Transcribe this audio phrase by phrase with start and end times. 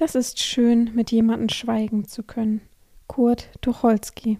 [0.00, 2.62] Das ist schön, mit jemandem schweigen zu können.
[3.06, 4.38] Kurt Tucholsky.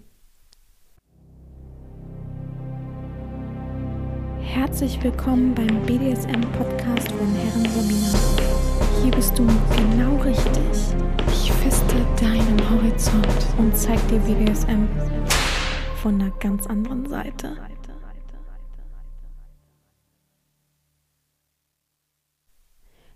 [4.39, 9.03] Herzlich willkommen beim BDSM-Podcast von Herren Sabina.
[9.03, 9.45] Hier bist du
[9.77, 10.95] genau richtig.
[11.27, 14.87] Ich feste deinen Horizont und zeig dir BDSM
[16.01, 17.55] von einer ganz anderen Seite.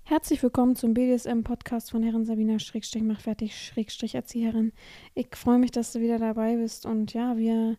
[0.07, 4.71] Herzlich willkommen zum BDSM-Podcast von Herren Sabina Schrägstrich mach fertig Schrägstrich Erzieherin.
[5.15, 7.75] Ich freue mich, dass du wieder dabei bist und ja, wir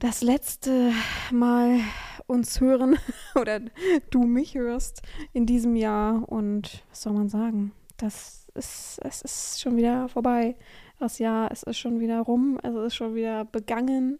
[0.00, 0.92] das letzte
[1.30, 1.78] Mal
[2.26, 2.96] uns hören
[3.40, 3.60] oder
[4.10, 7.70] du mich hörst in diesem Jahr und was soll man sagen?
[7.96, 10.56] Das ist, es ist schon wieder vorbei.
[10.98, 14.18] Das Jahr, es ist schon wieder rum, es ist schon wieder begangen.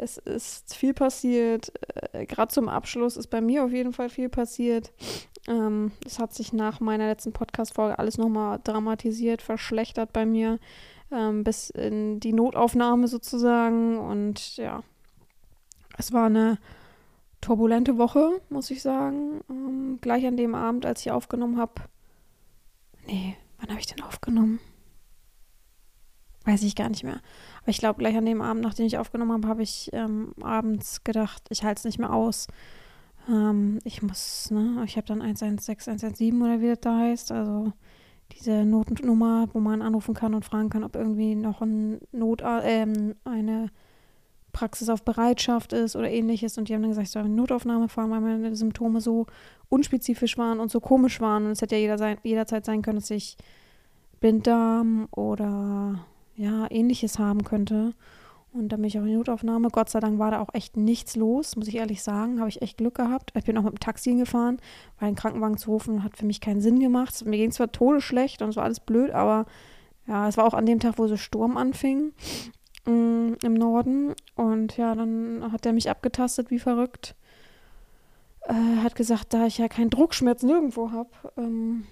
[0.00, 1.72] Es ist viel passiert.
[2.12, 4.92] Äh, Gerade zum Abschluss ist bei mir auf jeden Fall viel passiert.
[5.48, 10.60] Ähm, es hat sich nach meiner letzten Podcast-Folge alles nochmal dramatisiert, verschlechtert bei mir,
[11.10, 13.98] ähm, bis in die Notaufnahme sozusagen.
[13.98, 14.84] Und ja,
[15.96, 16.58] es war eine
[17.40, 19.40] turbulente Woche, muss ich sagen.
[19.50, 21.72] Ähm, gleich an dem Abend, als ich aufgenommen habe.
[23.06, 24.60] Nee, wann habe ich denn aufgenommen?
[26.44, 27.20] Weiß ich gar nicht mehr.
[27.62, 31.04] Aber ich glaube, gleich an dem Abend, nachdem ich aufgenommen habe, habe ich ähm, abends
[31.04, 32.46] gedacht, ich halte es nicht mehr aus.
[33.28, 37.72] Ähm, ich muss, ne, ich habe dann 116, 117 oder wie das da heißt, also
[38.32, 42.86] diese Notnummer, wo man anrufen kann und fragen kann, ob irgendwie noch ein Not, äh,
[43.24, 43.70] eine
[44.52, 46.58] Praxis auf Bereitschaft ist oder ähnliches.
[46.58, 49.26] Und die haben dann gesagt, ich soll in Notaufnahme fahren, weil meine Symptome so
[49.68, 51.46] unspezifisch waren und so komisch waren.
[51.46, 53.36] Und es hätte ja jeder sein, jederzeit sein können, dass ich
[54.20, 56.04] Blinddarm oder
[56.38, 57.94] ja, ähnliches haben könnte.
[58.52, 59.68] Und dann bin ich auch in die Notaufnahme.
[59.70, 62.38] Gott sei Dank war da auch echt nichts los, muss ich ehrlich sagen.
[62.38, 63.32] Habe ich echt Glück gehabt.
[63.34, 64.58] Ich bin auch mit dem Taxi hingefahren,
[64.98, 67.24] weil ein Krankenwagen zu rufen hat für mich keinen Sinn gemacht.
[67.26, 69.46] Mir ging zwar todesschlecht und es war alles blöd, aber
[70.06, 72.12] ja, es war auch an dem Tag, wo so Sturm anfing
[72.86, 74.14] mm, im Norden.
[74.34, 77.14] Und ja, dann hat er mich abgetastet wie verrückt.
[78.42, 81.84] Äh, hat gesagt, da ich ja keinen Druckschmerz nirgendwo habe, ähm,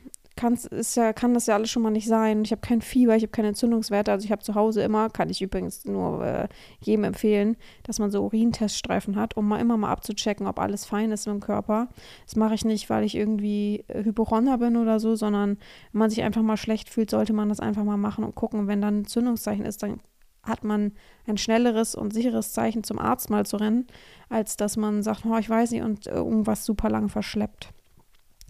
[0.70, 2.44] ist ja, kann das ja alles schon mal nicht sein.
[2.44, 4.12] Ich habe kein Fieber, ich habe keine Entzündungswerte.
[4.12, 6.48] Also ich habe zu Hause immer, kann ich übrigens nur äh,
[6.80, 11.10] jedem empfehlen, dass man so Urinteststreifen hat, um mal immer mal abzuchecken, ob alles fein
[11.10, 11.88] ist im Körper.
[12.26, 15.58] Das mache ich nicht, weil ich irgendwie äh, Hypochonder bin oder so, sondern
[15.92, 18.66] wenn man sich einfach mal schlecht fühlt, sollte man das einfach mal machen und gucken.
[18.68, 20.00] Wenn dann ein Entzündungszeichen ist, dann
[20.42, 20.92] hat man
[21.26, 23.86] ein schnelleres und sicheres Zeichen zum Arzt mal zu rennen,
[24.28, 27.72] als dass man sagt, oh, ich weiß nicht und irgendwas super lang verschleppt.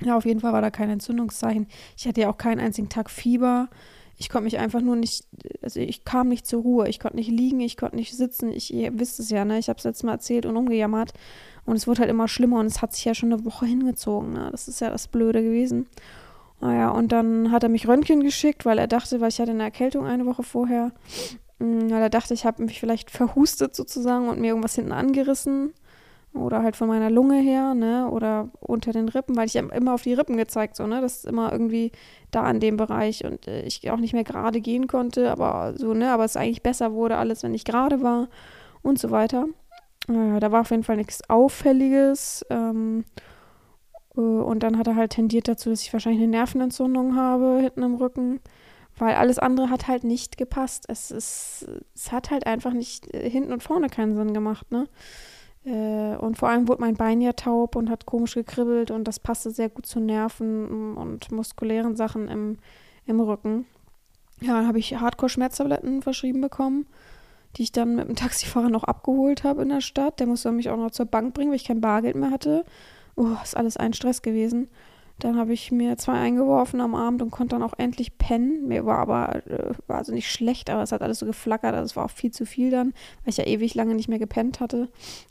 [0.02, 1.66] Ja, auf jeden Fall war da kein Entzündungszeichen.
[1.96, 3.68] Ich hatte ja auch keinen einzigen Tag Fieber.
[4.18, 5.24] Ich konnte mich einfach nur nicht,
[5.62, 6.88] also ich kam nicht zur Ruhe.
[6.88, 8.50] Ich konnte nicht liegen, ich konnte nicht sitzen.
[8.50, 9.58] Ich, ihr wisst es ja, ne?
[9.58, 11.12] Ich habe es letztes Mal erzählt und umgejammert.
[11.66, 14.32] Und es wurde halt immer schlimmer und es hat sich ja schon eine Woche hingezogen.
[14.32, 14.48] Ne?
[14.52, 15.86] Das ist ja das Blöde gewesen.
[16.60, 19.64] Naja, und dann hat er mich Röntgen geschickt, weil er dachte, weil ich hatte eine
[19.64, 20.92] Erkältung eine Woche vorher.
[21.58, 25.74] Mm, weil er dachte, ich habe mich vielleicht verhustet sozusagen und mir irgendwas hinten angerissen.
[26.36, 28.08] Oder halt von meiner Lunge her, ne?
[28.10, 31.00] Oder unter den Rippen, weil ich immer auf die Rippen gezeigt, so, ne?
[31.00, 31.92] Das ist immer irgendwie
[32.30, 35.94] da an dem Bereich und äh, ich auch nicht mehr gerade gehen konnte, aber so,
[35.94, 36.10] ne?
[36.12, 38.28] Aber es eigentlich besser wurde alles, wenn ich gerade war
[38.82, 39.46] und so weiter.
[40.08, 42.44] Äh, da war auf jeden Fall nichts Auffälliges.
[42.50, 43.04] Ähm,
[44.16, 47.82] äh, und dann hat er halt tendiert dazu, dass ich wahrscheinlich eine Nervenentzündung habe hinten
[47.82, 48.40] im Rücken.
[48.98, 50.86] Weil alles andere hat halt nicht gepasst.
[50.88, 54.88] Es, ist, es hat halt einfach nicht äh, hinten und vorne keinen Sinn gemacht, ne?
[55.66, 59.18] Äh, und vor allem wurde mein Bein ja taub und hat komisch gekribbelt und das
[59.18, 62.58] passte sehr gut zu Nerven und muskulären Sachen im,
[63.04, 63.66] im Rücken.
[64.40, 66.86] Ja, dann habe ich Hardcore-Schmerztabletten verschrieben bekommen,
[67.56, 70.20] die ich dann mit dem Taxifahrer noch abgeholt habe in der Stadt.
[70.20, 72.64] Der musste mich auch noch zur Bank bringen, weil ich kein Bargeld mehr hatte.
[73.16, 74.68] Oh, ist alles ein Stress gewesen.
[75.18, 78.68] Dann habe ich mir zwei eingeworfen am Abend und konnte dann auch endlich pennen.
[78.68, 81.74] Mir war aber, äh, war also nicht schlecht, aber es hat alles so geflackert.
[81.74, 82.88] Also es war auch viel zu viel dann,
[83.24, 84.88] weil ich ja ewig lange nicht mehr gepennt hatte.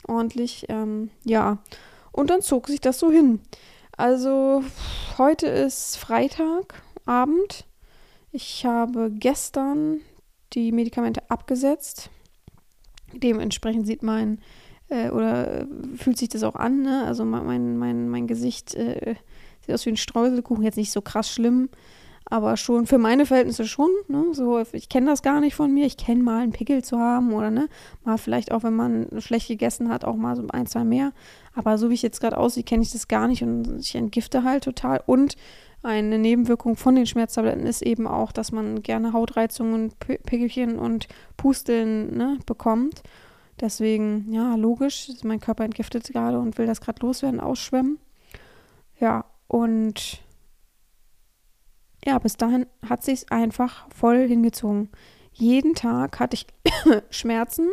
[0.08, 0.66] Ordentlich.
[0.68, 1.58] Ähm, ja.
[2.10, 3.40] Und dann zog sich das so hin.
[3.96, 4.64] Also
[5.18, 7.64] heute ist Freitagabend.
[8.32, 10.00] Ich habe gestern
[10.52, 12.10] die Medikamente abgesetzt.
[13.14, 14.40] Dementsprechend sieht mein
[14.88, 15.66] äh, oder äh,
[15.96, 17.04] fühlt sich das auch an, ne?
[17.06, 19.14] Also mein, mein, mein Gesicht äh,
[19.66, 21.68] Sieht aus wie ein Streuselkuchen, jetzt nicht so krass schlimm,
[22.24, 23.90] aber schon für meine Verhältnisse schon.
[24.08, 24.26] Ne?
[24.32, 25.86] So, ich kenne das gar nicht von mir.
[25.86, 27.68] Ich kenne mal einen Pickel zu haben oder ne,
[28.04, 31.12] mal vielleicht auch, wenn man schlecht gegessen hat, auch mal so ein, zwei mehr.
[31.54, 34.42] Aber so wie ich jetzt gerade aussehe, kenne ich das gar nicht und ich entgifte
[34.42, 35.02] halt total.
[35.06, 35.36] Und
[35.82, 42.16] eine Nebenwirkung von den Schmerztabletten ist eben auch, dass man gerne Hautreizungen, Pickelchen und Pusteln
[42.16, 43.02] ne, bekommt.
[43.60, 47.98] Deswegen, ja, logisch, mein Körper entgiftet gerade und will das gerade loswerden, ausschwemmen.
[48.98, 50.20] Ja, und
[52.04, 54.90] ja, bis dahin hat sich einfach voll hingezogen.
[55.32, 56.46] Jeden Tag hatte ich
[57.10, 57.68] Schmerzen.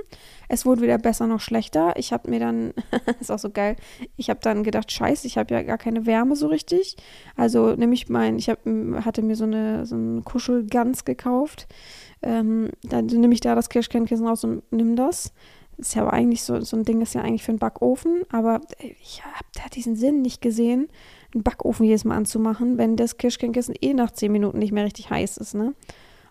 [0.50, 1.94] Es wurde wieder besser, noch schlechter.
[1.96, 2.74] Ich habe mir dann,
[3.22, 3.78] ist auch so geil,
[4.18, 6.98] ich habe dann gedacht, scheiße, ich habe ja gar keine Wärme so richtig.
[7.38, 11.68] Also nehme ich mein, ich hab, hatte mir so eine, so eine Kuschelgans gekauft.
[12.22, 15.32] Ähm, dann nehme ich da das Kirschkernkissen raus und nimm das.
[15.78, 18.24] Das ist ja aber eigentlich so, so ein Ding, ist ja eigentlich für einen Backofen,
[18.30, 20.90] aber ich habe da diesen Sinn nicht gesehen,
[21.34, 25.10] einen Backofen jedes Mal anzumachen, wenn das Kirschkernkissen eh nach zehn Minuten nicht mehr richtig
[25.10, 25.74] heiß ist, ne?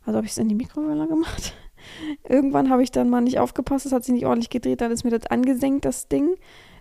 [0.05, 1.55] Also habe ich es in die Mikrowelle gemacht.
[2.29, 5.05] Irgendwann habe ich dann mal nicht aufgepasst, es hat sich nicht ordentlich gedreht, dann ist
[5.05, 6.35] mir das angesenkt, das Ding.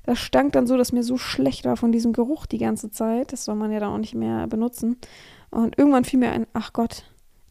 [0.03, 3.33] Das stank dann so, dass mir so schlecht war von diesem Geruch die ganze Zeit.
[3.33, 4.97] Das soll man ja dann auch nicht mehr benutzen.
[5.51, 7.03] Und irgendwann fiel mir ein, ach Gott,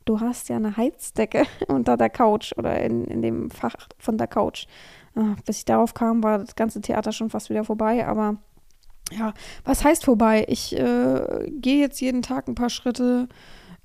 [0.04, 4.26] du hast ja eine Heizdecke unter der Couch oder in, in dem Fach von der
[4.26, 4.66] Couch.
[5.14, 8.36] Ach, bis ich darauf kam, war das ganze Theater schon fast wieder vorbei, aber
[9.10, 9.34] ja,
[9.64, 10.46] was heißt vorbei?
[10.48, 13.28] Ich äh, gehe jetzt jeden Tag ein paar Schritte,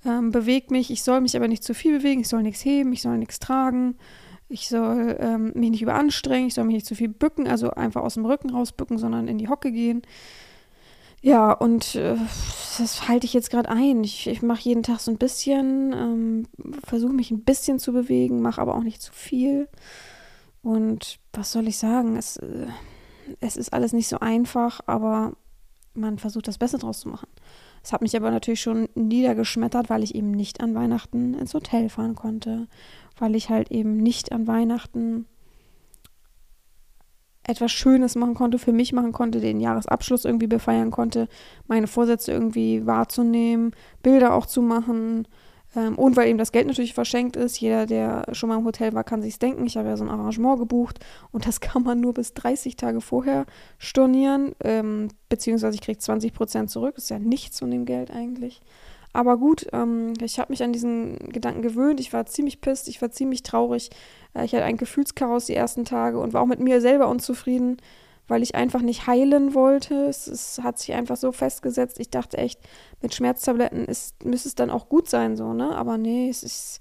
[0.06, 0.92] ähm, bewege mich.
[0.92, 2.22] Ich soll mich aber nicht zu viel bewegen.
[2.22, 3.98] Ich soll nichts heben, ich soll nichts tragen.
[4.48, 8.04] Ich soll ähm, mich nicht überanstrengen, ich soll mich nicht zu viel bücken, also einfach
[8.04, 10.04] aus dem Rücken rausbücken, sondern in die Hocke gehen.
[11.22, 12.18] Ja, und äh,
[12.78, 14.04] das halte ich jetzt gerade ein.
[14.04, 16.48] Ich, ich mache jeden Tag so ein bisschen, ähm,
[16.86, 19.68] versuche mich ein bisschen zu bewegen, mache aber auch nicht zu viel.
[20.62, 22.16] Und was soll ich sagen?
[22.16, 22.68] Es, äh,
[23.40, 25.34] es ist alles nicht so einfach, aber
[25.94, 27.30] man versucht das Beste draus zu machen.
[27.84, 31.90] Es hat mich aber natürlich schon niedergeschmettert, weil ich eben nicht an Weihnachten ins Hotel
[31.90, 32.68] fahren konnte,
[33.18, 35.26] weil ich halt eben nicht an Weihnachten
[37.48, 41.28] etwas Schönes machen konnte, für mich machen konnte, den Jahresabschluss irgendwie befeiern konnte,
[41.68, 45.28] meine Vorsätze irgendwie wahrzunehmen, Bilder auch zu machen,
[45.76, 47.60] ähm, und weil eben das Geld natürlich verschenkt ist.
[47.60, 49.66] Jeder, der schon mal im Hotel war, kann sich's denken.
[49.66, 51.00] Ich habe ja so ein Arrangement gebucht
[51.32, 53.46] und das kann man nur bis 30 Tage vorher
[53.78, 54.54] stornieren.
[54.64, 56.98] Ähm, beziehungsweise ich kriege 20 Prozent zurück.
[56.98, 58.62] Ist ja nichts von dem Geld eigentlich.
[59.14, 62.02] Aber gut, ähm, ich habe mich an diesen Gedanken gewöhnt.
[62.02, 63.90] Ich war ziemlich pisst, ich war ziemlich traurig.
[64.34, 67.78] Äh, ich hatte ein Gefühlschaos die ersten Tage und war auch mit mir selber unzufrieden
[68.28, 70.06] weil ich einfach nicht heilen wollte.
[70.06, 72.00] Es, es, hat sich einfach so festgesetzt.
[72.00, 72.60] Ich dachte echt,
[73.02, 75.76] mit Schmerztabletten ist, müsste es dann auch gut sein, so, ne?
[75.76, 76.80] Aber nee, es ist.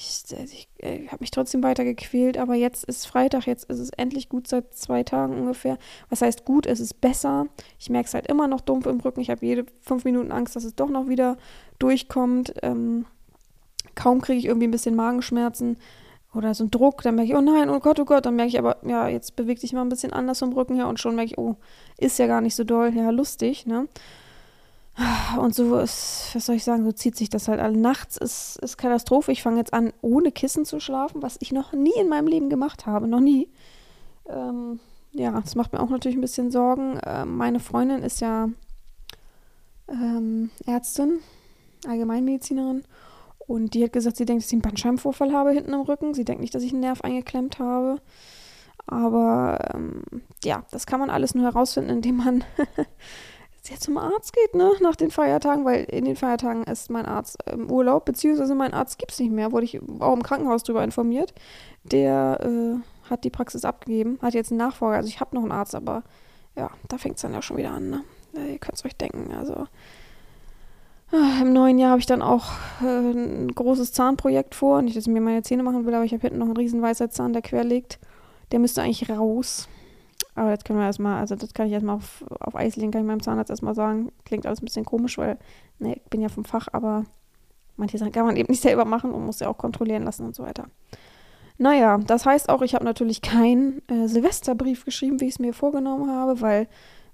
[0.00, 3.90] Ich, ich, ich habe mich trotzdem weiter gequält, aber jetzt ist Freitag, jetzt ist es
[3.90, 5.76] endlich gut seit zwei Tagen ungefähr.
[6.08, 7.46] Was heißt gut, es ist besser.
[7.80, 9.20] Ich merke es halt immer noch dumpf im Rücken.
[9.20, 11.36] Ich habe jede fünf Minuten Angst, dass es doch noch wieder
[11.80, 12.54] durchkommt.
[12.62, 13.06] Ähm,
[13.96, 15.78] kaum kriege ich irgendwie ein bisschen Magenschmerzen
[16.38, 18.48] oder so ein Druck, dann merke ich, oh nein, oh Gott, oh Gott, dann merke
[18.48, 21.16] ich aber, ja, jetzt bewegt sich mal ein bisschen anders vom Rücken her und schon
[21.16, 21.56] merke ich, oh,
[21.98, 23.88] ist ja gar nicht so doll, ja, lustig, ne?
[25.38, 27.76] Und so ist, was soll ich sagen, so zieht sich das halt alle.
[27.76, 29.30] Nachts ist, ist Katastrophe.
[29.30, 32.50] Ich fange jetzt an, ohne Kissen zu schlafen, was ich noch nie in meinem Leben
[32.50, 33.48] gemacht habe, noch nie.
[34.28, 34.80] Ähm,
[35.12, 36.98] ja, das macht mir auch natürlich ein bisschen Sorgen.
[37.06, 38.48] Ähm, meine Freundin ist ja
[39.88, 41.20] ähm, Ärztin,
[41.86, 42.82] Allgemeinmedizinerin
[43.48, 46.12] und die hat gesagt, sie denkt, dass ich einen Bandscheibenvorfall habe hinten im Rücken.
[46.12, 47.98] Sie denkt nicht, dass ich einen Nerv eingeklemmt habe.
[48.86, 50.02] Aber ähm,
[50.44, 52.44] ja, das kann man alles nur herausfinden, indem man
[53.62, 54.70] sehr zum Arzt geht, ne?
[54.82, 58.98] Nach den Feiertagen, weil in den Feiertagen ist mein Arzt im Urlaub, beziehungsweise mein Arzt
[58.98, 61.32] gibt es nicht mehr, wurde ich auch im Krankenhaus darüber informiert.
[61.84, 64.98] Der äh, hat die Praxis abgegeben, hat jetzt einen Nachfolger.
[64.98, 66.02] Also ich habe noch einen Arzt, aber
[66.54, 68.04] ja, da fängt es dann ja schon wieder an, ne?
[68.34, 69.32] Ja, ihr könnt es euch denken.
[69.32, 69.66] Also
[71.10, 72.52] Im neuen Jahr habe ich dann auch
[72.82, 74.82] äh, ein großes Zahnprojekt vor.
[74.82, 76.82] Nicht, dass ich mir meine Zähne machen will, aber ich habe hinten noch einen riesen
[76.82, 77.98] weißer Zahn, der quer liegt.
[78.52, 79.68] Der müsste eigentlich raus.
[80.34, 83.00] Aber das können wir erstmal, also das kann ich erstmal auf, auf Eis legen, kann
[83.00, 84.12] ich meinem Zahnarzt erstmal sagen.
[84.24, 85.38] Klingt alles ein bisschen komisch, weil,
[85.78, 87.04] ne, ich bin ja vom Fach, aber
[87.76, 90.36] manche Sachen kann man eben nicht selber machen und muss ja auch kontrollieren lassen und
[90.36, 90.66] so weiter.
[91.56, 95.52] Naja, das heißt auch, ich habe natürlich keinen äh, Silvesterbrief geschrieben, wie ich es mir
[95.52, 96.68] vorgenommen habe, weil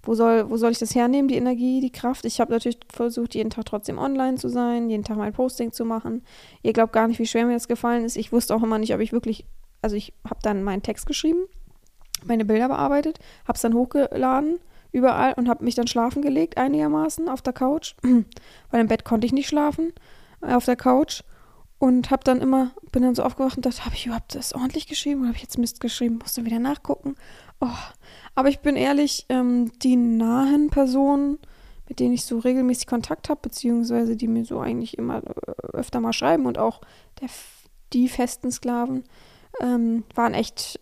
[0.07, 2.25] wo soll, wo soll ich das hernehmen, die Energie, die Kraft?
[2.25, 5.85] Ich habe natürlich versucht, jeden Tag trotzdem online zu sein, jeden Tag mein Posting zu
[5.85, 6.23] machen.
[6.63, 8.17] Ihr glaubt gar nicht, wie schwer mir das gefallen ist.
[8.17, 9.47] Ich wusste auch immer nicht, ob ich wirklich,
[9.83, 11.41] also ich habe dann meinen Text geschrieben,
[12.25, 14.59] meine Bilder bearbeitet, habe es dann hochgeladen
[14.93, 17.95] überall und habe mich dann schlafen gelegt einigermaßen auf der Couch,
[18.71, 19.93] weil im Bett konnte ich nicht schlafen,
[20.41, 21.23] äh, auf der Couch
[21.79, 24.87] und habe dann immer, bin dann so aufgewacht und dachte, habe ich überhaupt das ordentlich
[24.87, 26.19] geschrieben oder habe ich jetzt Mist geschrieben?
[26.19, 27.17] Musste wieder nachgucken.
[27.61, 27.69] Oh,
[28.35, 31.39] aber ich bin ehrlich, ähm, die nahen Personen,
[31.89, 36.01] mit denen ich so regelmäßig Kontakt habe, beziehungsweise die mir so eigentlich immer äh, öfter
[36.01, 36.81] mal schreiben und auch
[37.21, 37.29] der,
[37.93, 39.05] die festen Sklaven,
[39.61, 40.81] ähm, waren echt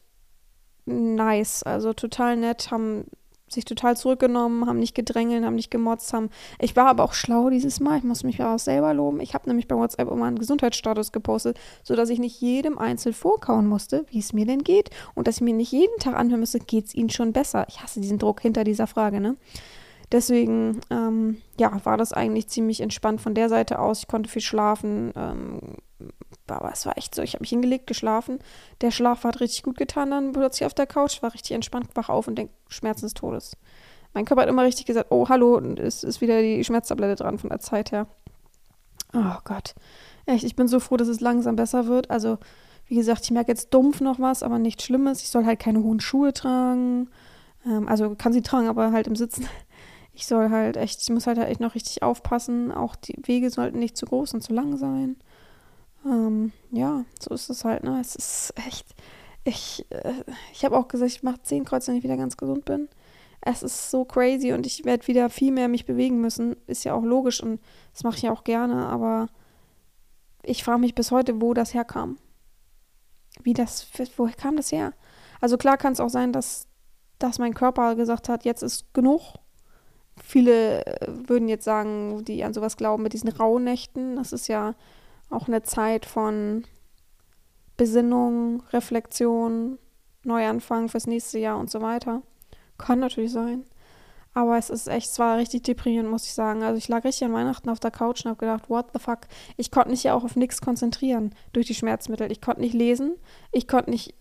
[0.87, 1.63] nice.
[1.63, 3.07] Also total nett, haben
[3.53, 6.31] sich total zurückgenommen, haben nicht gedrängelt, haben nicht gemotzt, haben.
[6.59, 7.99] Ich war aber auch schlau dieses Mal.
[7.99, 9.21] Ich muss mich auch selber loben.
[9.21, 13.67] Ich habe nämlich bei WhatsApp immer einen Gesundheitsstatus gepostet, sodass ich nicht jedem einzeln vorkauen
[13.67, 14.91] musste, wie es mir denn geht.
[15.15, 17.67] Und dass ich mir nicht jeden Tag anhören müsste, geht es ihnen schon besser.
[17.69, 19.37] Ich hasse diesen Druck hinter dieser Frage, ne?
[20.13, 24.01] Deswegen, ähm, ja, war das eigentlich ziemlich entspannt von der Seite aus.
[24.01, 25.11] Ich konnte viel schlafen.
[25.17, 25.61] Ähm,
[26.49, 28.39] aber es war echt so, ich habe mich hingelegt, geschlafen.
[28.81, 32.09] Der Schlaf hat richtig gut getan, dann plötzlich auf der Couch, war richtig entspannt, wach
[32.09, 33.57] auf und denke, Schmerzen des Todes.
[34.15, 37.51] Mein Körper hat immer richtig gesagt, oh, hallo, es ist wieder die Schmerztablette dran von
[37.51, 38.07] der Zeit her.
[39.15, 39.75] Oh Gott.
[40.27, 42.11] Echt, ich bin so froh, dass es langsam besser wird.
[42.11, 42.39] Also,
[42.87, 45.23] wie gesagt, ich merke jetzt dumpf noch was, aber nichts Schlimmes.
[45.23, 47.11] Ich soll halt keine hohen Schuhe tragen.
[47.67, 49.47] Ähm, also kann sie tragen, aber halt im Sitzen.
[50.15, 52.71] Ich soll halt echt, ich muss halt echt noch richtig aufpassen.
[52.71, 55.17] Auch die Wege sollten nicht zu groß und zu lang sein.
[56.05, 58.01] Ähm, ja, so ist es halt, ne?
[58.01, 58.95] Es ist echt.
[59.45, 60.13] Ich, äh,
[60.53, 62.89] ich habe auch gesagt, ich mache zehn Kreuze, wenn ich wieder ganz gesund bin.
[63.41, 66.57] Es ist so crazy und ich werde wieder viel mehr mich bewegen müssen.
[66.67, 67.61] Ist ja auch logisch und
[67.93, 69.29] das mache ich ja auch gerne, aber
[70.45, 72.19] ich frage mich bis heute, wo das herkam.
[73.43, 74.93] Wie das, woher kam das her?
[75.41, 76.69] Also klar kann es auch sein, dass,
[77.19, 79.35] dass mein Körper gesagt hat, jetzt ist genug.
[80.23, 84.17] Viele äh, würden jetzt sagen, die an sowas glauben, mit diesen Rauhnächten.
[84.17, 84.75] Das ist ja
[85.33, 86.65] auch eine Zeit von
[87.77, 89.79] Besinnung, Reflexion,
[90.25, 92.23] Neuanfang fürs nächste Jahr und so weiter.
[92.79, 93.65] Kann natürlich sein.
[94.35, 96.63] Aber es ist echt, es war richtig deprimierend, muss ich sagen.
[96.63, 99.21] Also ich lag richtig an Weihnachten auf der Couch und habe gedacht, what the fuck?
[99.57, 102.33] Ich konnte mich ja auch auf nichts konzentrieren durch die Schmerzmittel.
[102.33, 103.17] Ich konnte nicht lesen,
[103.53, 104.15] ich konnte nicht,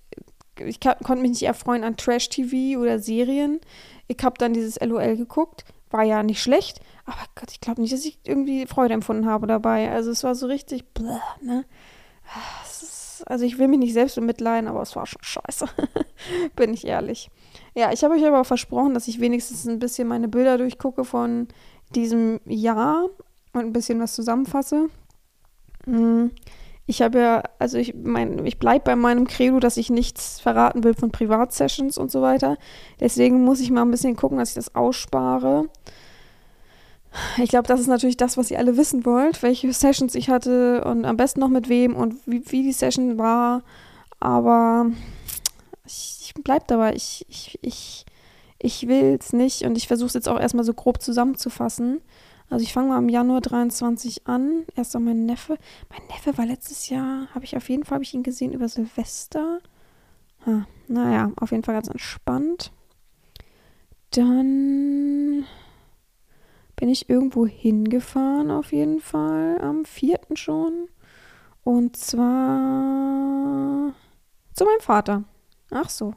[0.57, 3.61] ich konnte mich nicht erfreuen an Trash-TV oder Serien.
[4.07, 7.93] Ich habe dann dieses LOL geguckt, war ja nicht schlecht, aber Gott, ich glaube nicht,
[7.93, 9.91] dass ich irgendwie Freude empfunden habe dabei.
[9.91, 11.65] Also es war so richtig, bläh, ne?
[13.25, 15.65] Also ich will mich nicht selbst bemitleiden, aber es war schon scheiße,
[16.55, 17.29] bin ich ehrlich.
[17.75, 21.05] Ja, ich habe euch aber auch versprochen, dass ich wenigstens ein bisschen meine Bilder durchgucke
[21.05, 21.47] von
[21.95, 23.05] diesem Jahr
[23.53, 24.89] und ein bisschen was zusammenfasse.
[25.85, 26.31] Hm,
[26.91, 30.83] ich habe ja, also ich mein, ich bleibe bei meinem Credo, dass ich nichts verraten
[30.83, 32.57] will von Privatsessions und so weiter.
[32.99, 35.69] Deswegen muss ich mal ein bisschen gucken, dass ich das ausspare.
[37.37, 40.83] Ich glaube, das ist natürlich das, was ihr alle wissen wollt, welche Sessions ich hatte
[40.83, 43.63] und am besten noch mit wem und wie, wie die Session war.
[44.19, 44.87] Aber
[45.85, 46.93] ich, ich bleibe dabei.
[46.93, 48.05] Ich, ich, ich,
[48.59, 52.01] ich will es nicht und ich versuche es jetzt auch erstmal so grob zusammenzufassen.
[52.51, 54.65] Also ich fange mal im Januar 23 an.
[54.75, 55.57] Erst auch mein Neffe.
[55.89, 58.67] Mein Neffe war letztes Jahr, habe ich auf jeden Fall, habe ich ihn gesehen über
[58.67, 59.59] Silvester.
[60.45, 62.73] Ha, naja, auf jeden Fall ganz entspannt.
[64.11, 65.45] Dann
[66.75, 69.57] bin ich irgendwo hingefahren, auf jeden Fall.
[69.61, 70.19] Am 4.
[70.33, 70.89] schon.
[71.63, 73.93] Und zwar
[74.53, 75.23] zu meinem Vater.
[75.69, 76.15] Ach so.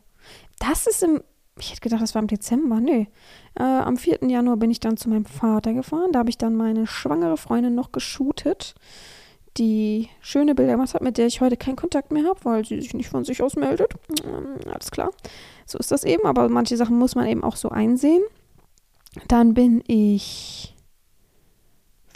[0.58, 1.22] Das ist im.
[1.58, 2.80] Ich hätte gedacht, das war im Dezember.
[2.80, 3.08] Nee.
[3.54, 4.18] Äh, am 4.
[4.28, 6.11] Januar bin ich dann zu meinem Vater gefahren.
[6.12, 8.75] Da habe ich dann meine schwangere Freundin noch geshootet,
[9.56, 12.80] die schöne Bilder gemacht hat, mit der ich heute keinen Kontakt mehr habe, weil sie
[12.80, 13.94] sich nicht von sich aus meldet.
[14.25, 15.11] Ähm, alles klar.
[15.64, 16.26] So ist das eben.
[16.26, 18.23] Aber manche Sachen muss man eben auch so einsehen.
[19.28, 20.75] Dann bin ich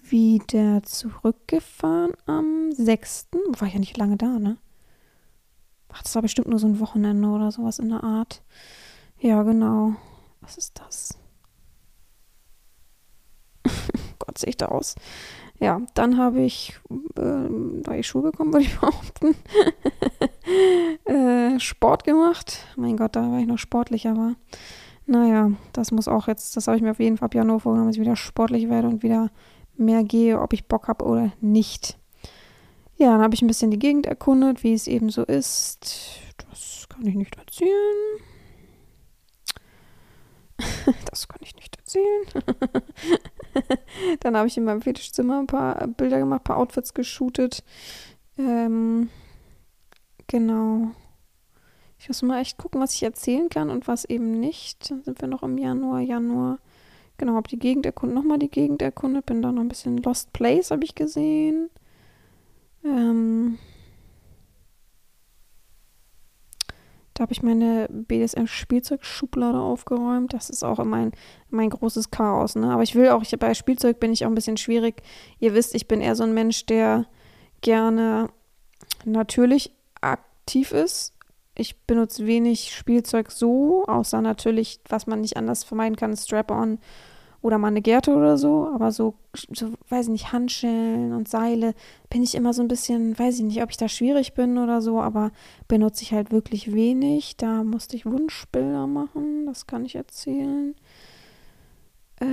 [0.03, 3.29] wieder zurückgefahren am 6.
[3.59, 4.57] War ja nicht lange da, ne?
[5.91, 8.43] Ach, das war bestimmt nur so ein Wochenende oder sowas in der Art.
[9.21, 9.95] Ja, genau.
[10.41, 11.19] Was ist das?
[14.19, 14.95] Gott, sehe ich da aus.
[15.61, 16.79] Ja, dann habe ich
[17.17, 19.35] äh, neue Schuhe bekommen, würde ich behaupten.
[21.05, 22.65] äh, Sport gemacht.
[22.77, 24.37] Mein Gott, da war ich noch sportlicher war.
[25.07, 27.89] Naja, das muss auch jetzt, das habe ich mir auf jeden Fall ab Januar vorgenommen,
[27.89, 29.31] dass ich wieder sportlich werde und wieder
[29.77, 31.99] mehr gehe, ob ich Bock habe oder nicht.
[32.97, 36.21] Ja, dann habe ich ein bisschen die Gegend erkundet, wie es eben so ist.
[36.51, 38.21] Das kann ich nicht erzählen.
[41.11, 42.27] das kann ich nicht erzählen.
[44.21, 47.63] dann habe ich in meinem Fetischzimmer ein paar Bilder gemacht, ein paar Outfits geshootet.
[48.37, 49.11] Ähm,
[50.27, 50.91] genau.
[51.99, 54.91] Ich muss mal echt gucken, was ich erzählen kann und was eben nicht.
[54.91, 56.59] Dann sind wir noch im Januar, Januar.
[57.17, 60.33] Genau, habe die Gegend erkundet, nochmal die Gegend erkundet, bin da noch ein bisschen Lost
[60.33, 61.69] Place, habe ich gesehen.
[62.85, 63.59] Ähm,
[67.19, 70.33] da habe ich meine BDSM-Spielzeugschublade aufgeräumt.
[70.33, 71.11] Das ist auch mein,
[71.51, 72.55] mein großes Chaos.
[72.55, 72.71] Ne?
[72.71, 75.03] Aber ich will auch, ich, bei Spielzeug bin ich auch ein bisschen schwierig.
[75.41, 77.07] Ihr wisst, ich bin eher so ein Mensch, der
[77.61, 78.29] gerne
[79.05, 81.13] natürlich aktiv ist.
[81.57, 86.79] Ich benutze wenig Spielzeug so, außer natürlich, was man nicht anders vermeiden kann, Strap-on
[87.41, 91.75] oder mal eine Gerte oder so, aber so, so, weiß ich nicht, Handschellen und Seile
[92.11, 94.83] bin ich immer so ein bisschen, weiß ich nicht, ob ich da schwierig bin oder
[94.83, 95.31] so, aber
[95.69, 97.37] benutze ich halt wirklich wenig.
[97.37, 100.75] Da musste ich Wunschbilder machen, das kann ich erzählen.
[102.21, 102.27] Äh,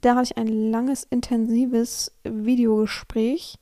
[0.00, 3.58] da hatte ich ein langes, intensives Videogespräch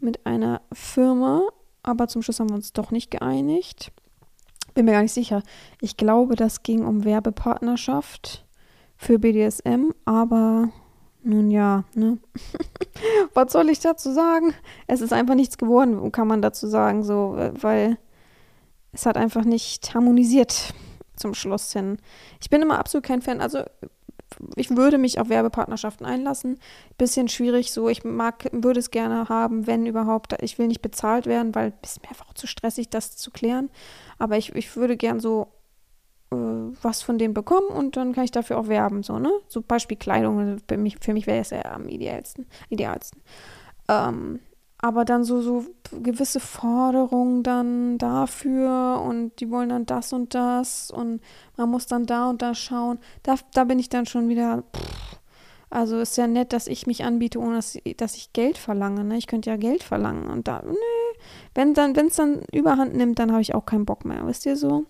[0.00, 1.42] mit einer Firma,
[1.84, 3.92] aber zum Schluss haben wir uns doch nicht geeinigt.
[4.74, 5.42] Bin mir gar nicht sicher.
[5.80, 8.44] Ich glaube, das ging um Werbepartnerschaft
[8.98, 10.70] für BDSM, aber
[11.22, 12.18] nun ja, ne?
[13.34, 14.52] Was soll ich dazu sagen?
[14.86, 17.96] Es ist einfach nichts geworden, kann man dazu sagen, so, weil
[18.92, 20.74] es hat einfach nicht harmonisiert
[21.16, 21.98] zum Schluss hin.
[22.40, 23.64] Ich bin immer absolut kein Fan, also
[24.56, 26.58] ich würde mich auf Werbepartnerschaften einlassen.
[26.96, 27.88] Bisschen schwierig so.
[27.88, 30.34] Ich mag, würde es gerne haben, wenn überhaupt.
[30.42, 33.70] Ich will nicht bezahlt werden, weil es mir einfach zu stressig, das zu klären.
[34.18, 35.48] Aber ich, ich würde gern so
[36.30, 36.36] äh,
[36.82, 39.30] was von denen bekommen und dann kann ich dafür auch werben, so, ne?
[39.48, 42.46] So Beispiel Kleidung, für mich, für mich wäre es ja am idealsten.
[42.68, 43.22] idealsten.
[43.88, 44.40] Ähm,
[44.80, 50.90] aber dann so, so gewisse Forderungen dann dafür und die wollen dann das und das
[50.90, 51.20] und
[51.56, 52.98] man muss dann da und da schauen.
[53.24, 54.62] Da, da bin ich dann schon wieder.
[54.74, 55.18] Pff,
[55.70, 59.04] also ist ja nett, dass ich mich anbiete, ohne dass, dass ich Geld verlange.
[59.04, 59.18] Ne?
[59.18, 60.30] Ich könnte ja Geld verlangen.
[60.30, 60.74] Und da, nö,
[61.54, 64.26] wenn dann, wenn es dann überhand nimmt, dann habe ich auch keinen Bock mehr.
[64.26, 64.86] Wisst ihr so?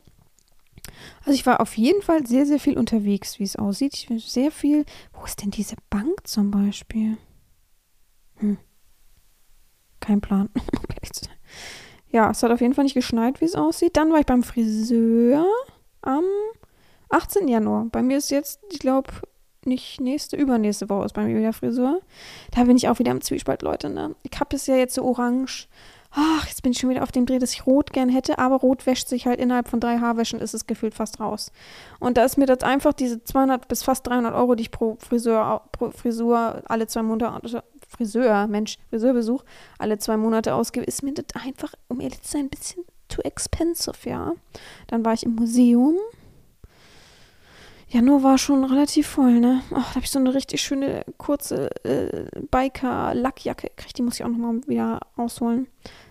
[1.20, 3.94] Also ich war auf jeden Fall sehr, sehr viel unterwegs, wie es aussieht.
[3.94, 4.84] Ich bin sehr viel.
[5.12, 7.16] Wo ist denn diese Bank zum Beispiel?
[8.36, 8.58] Hm.
[10.00, 10.48] Kein Plan.
[12.10, 13.96] ja, es hat auf jeden Fall nicht geschneit, wie es aussieht.
[13.96, 15.46] Dann war ich beim Friseur
[16.02, 16.24] am
[17.10, 17.48] 18.
[17.48, 17.86] Januar.
[17.90, 19.10] Bei mir ist jetzt, ich glaube,
[19.64, 22.00] nicht nächste, übernächste Woche ist bei mir wieder Friseur.
[22.52, 23.90] Da bin ich auch wieder im Zwiespalt, Leute.
[23.90, 24.14] Ne?
[24.22, 25.68] Ich habe es ja jetzt so orange.
[26.10, 28.56] Ach, jetzt bin ich schon wieder auf dem Dreh, dass ich rot gern hätte, aber
[28.56, 31.52] rot wäscht sich halt innerhalb von drei Haarwäschen, ist es gefühlt fast raus.
[32.00, 34.96] Und da ist mir das einfach diese 200 bis fast 300 Euro, die ich pro
[35.00, 39.44] Friseur, pro Frisur alle zwei Monate, Friseur, Mensch, Friseurbesuch
[39.78, 43.22] alle zwei Monate ausgebe, ist mir das einfach, um ehrlich zu sein, ein bisschen too
[43.22, 44.34] expensive, ja.
[44.86, 45.96] Dann war ich im Museum.
[47.90, 49.62] Januar war schon relativ voll, ne?
[49.72, 53.96] Ach, da habe ich so eine richtig schöne kurze äh, Biker-Lackjacke gekriegt.
[53.96, 55.68] Die muss ich auch nochmal wieder rausholen.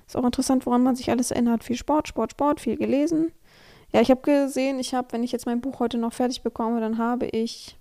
[0.07, 1.63] Ist auch interessant, woran man sich alles erinnert.
[1.63, 3.31] Viel Sport, Sport, Sport, viel gelesen.
[3.93, 6.81] Ja, ich habe gesehen, ich habe, wenn ich jetzt mein Buch heute noch fertig bekomme,
[6.81, 7.77] dann habe ich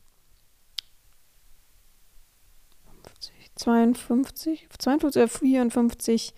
[3.56, 6.34] 52, 52 oder 54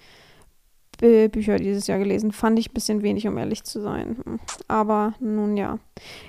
[0.99, 2.33] Bücher dieses Jahr gelesen.
[2.33, 4.17] Fand ich ein bisschen wenig, um ehrlich zu sein.
[4.25, 4.41] Hm.
[4.67, 5.79] Aber nun ja.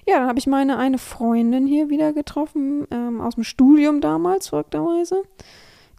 [0.08, 4.49] Ja, dann habe ich meine eine Freundin hier wieder getroffen, ähm, aus dem Studium damals,
[4.49, 5.23] verrückterweise.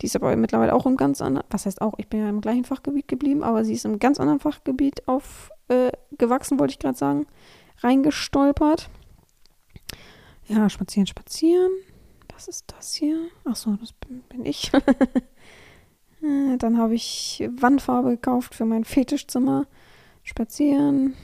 [0.01, 2.41] Die ist aber mittlerweile auch im ganz anderen, was heißt auch, ich bin ja im
[2.41, 6.97] gleichen Fachgebiet geblieben, aber sie ist im ganz anderen Fachgebiet aufgewachsen, äh, wollte ich gerade
[6.97, 7.27] sagen,
[7.81, 8.89] reingestolpert.
[10.47, 11.71] Ja, spazieren, spazieren.
[12.35, 13.29] Was ist das hier?
[13.45, 14.73] Achso, das bin, bin ich.
[16.23, 19.67] Äh, dann habe ich Wandfarbe gekauft für mein Fetischzimmer.
[20.23, 21.15] Spazieren,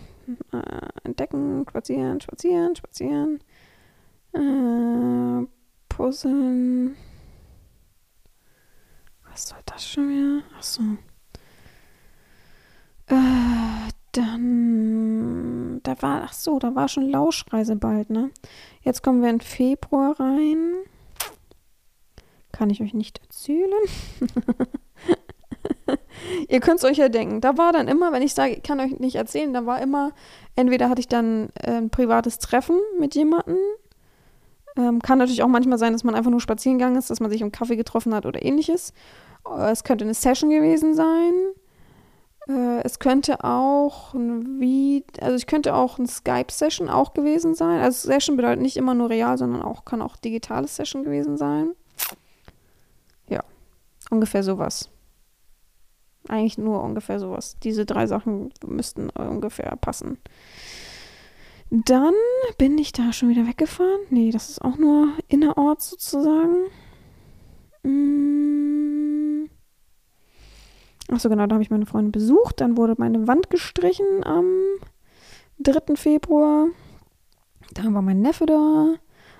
[0.52, 3.40] äh, entdecken, spazieren, spazieren, spazieren.
[4.32, 5.46] Äh,
[5.88, 6.96] puzzeln.
[9.30, 10.42] Was soll das schon wieder?
[10.56, 10.82] Achso.
[13.08, 18.30] Äh, dann, da war, ach so, da war schon Lauschreise bald, ne?
[18.80, 20.74] Jetzt kommen wir in Februar rein.
[22.50, 23.70] Kann ich euch nicht erzählen.
[26.48, 27.40] Ihr könnt es euch ja denken.
[27.40, 30.12] Da war dann immer, wenn ich sage, ich kann euch nicht erzählen, da war immer,
[30.54, 33.58] entweder hatte ich dann äh, ein privates Treffen mit jemandem.
[34.76, 37.30] Ähm, kann natürlich auch manchmal sein, dass man einfach nur spazieren gegangen ist, dass man
[37.30, 38.92] sich im Kaffee getroffen hat oder ähnliches.
[39.48, 41.32] Äh, es könnte eine Session gewesen sein.
[42.48, 47.80] Äh, es könnte auch ein wie, also ich könnte auch ein Skype-Session auch gewesen sein.
[47.80, 51.72] Also Session bedeutet nicht immer nur real, sondern auch kann auch digitales Session gewesen sein.
[53.28, 53.42] Ja,
[54.10, 54.90] ungefähr sowas.
[56.28, 57.56] Eigentlich nur ungefähr sowas.
[57.62, 60.18] Diese drei Sachen müssten ungefähr passen.
[61.70, 62.14] Dann
[62.58, 64.00] bin ich da schon wieder weggefahren.
[64.10, 66.66] Nee, das ist auch nur innerorts sozusagen.
[67.82, 69.48] Mm.
[71.10, 72.60] Achso, genau, da habe ich meine Freundin besucht.
[72.60, 74.46] Dann wurde meine Wand gestrichen am
[75.58, 75.96] 3.
[75.96, 76.68] Februar.
[77.74, 78.94] Dann war mein Neffe da.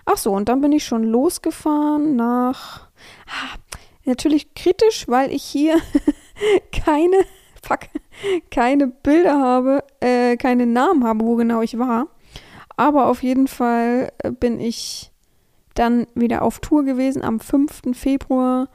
[0.05, 2.89] Achso, und dann bin ich schon losgefahren nach.
[3.27, 3.57] Ah,
[4.05, 5.81] natürlich kritisch, weil ich hier
[6.73, 7.25] keine,
[7.63, 7.81] fuck,
[8.51, 12.09] keine Bilder habe, äh, keine Namen habe, wo genau ich war.
[12.77, 15.11] Aber auf jeden Fall äh, bin ich
[15.75, 17.83] dann wieder auf Tour gewesen am 5.
[17.95, 18.69] Februar.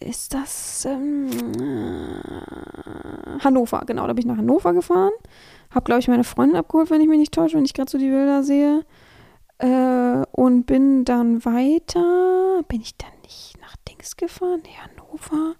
[0.00, 3.82] Ist das ähm, äh, Hannover?
[3.86, 5.12] Genau, da bin ich nach Hannover gefahren.
[5.74, 7.98] Hab, glaube ich, meine Freundin abgeholt, wenn ich mich nicht täusche, wenn ich gerade so
[7.98, 8.84] die Bilder sehe.
[9.58, 12.62] Äh, und bin dann weiter.
[12.68, 14.62] Bin ich dann nicht nach Dings gefahren?
[14.64, 15.54] Nee, Hannover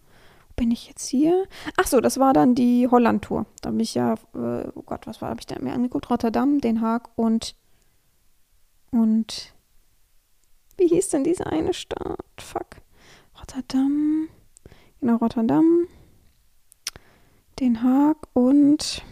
[0.57, 1.47] bin ich jetzt hier?
[1.77, 3.47] Ach so, das war dann die Holland-Tour.
[3.61, 6.11] Da bin ich ja, äh, oh Gott, was war, habe ich da mir angeguckt?
[6.11, 7.57] Rotterdam, Den Haag und,
[8.90, 9.55] und,
[10.77, 12.19] wie hieß denn diese eine Stadt?
[12.38, 12.77] Fuck.
[13.38, 14.29] Rotterdam,
[15.01, 15.87] genau, Rotterdam,
[17.61, 19.03] Den Haag und,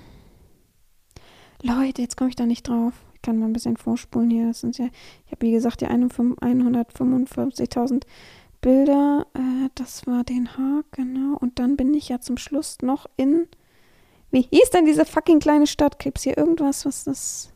[1.63, 2.95] Leute, jetzt komme ich da nicht drauf.
[3.15, 4.49] Ich kann mal ein bisschen vorspulen hier.
[4.49, 4.87] Das sind ja,
[5.27, 8.03] ich habe wie gesagt die 155.000
[8.63, 9.27] Bilder.
[9.35, 11.37] Äh, das war Den Haag, genau.
[11.37, 13.47] Und dann bin ich ja zum Schluss noch in.
[14.31, 15.99] Wie hieß denn diese fucking kleine Stadt?
[15.99, 17.53] Gibt es hier irgendwas, was das.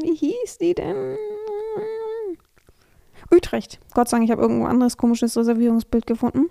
[0.00, 1.16] Wie hieß die denn?
[3.30, 3.78] Utrecht.
[3.94, 6.50] Gott sei Dank, ich habe irgendwo anderes komisches Reservierungsbild gefunden.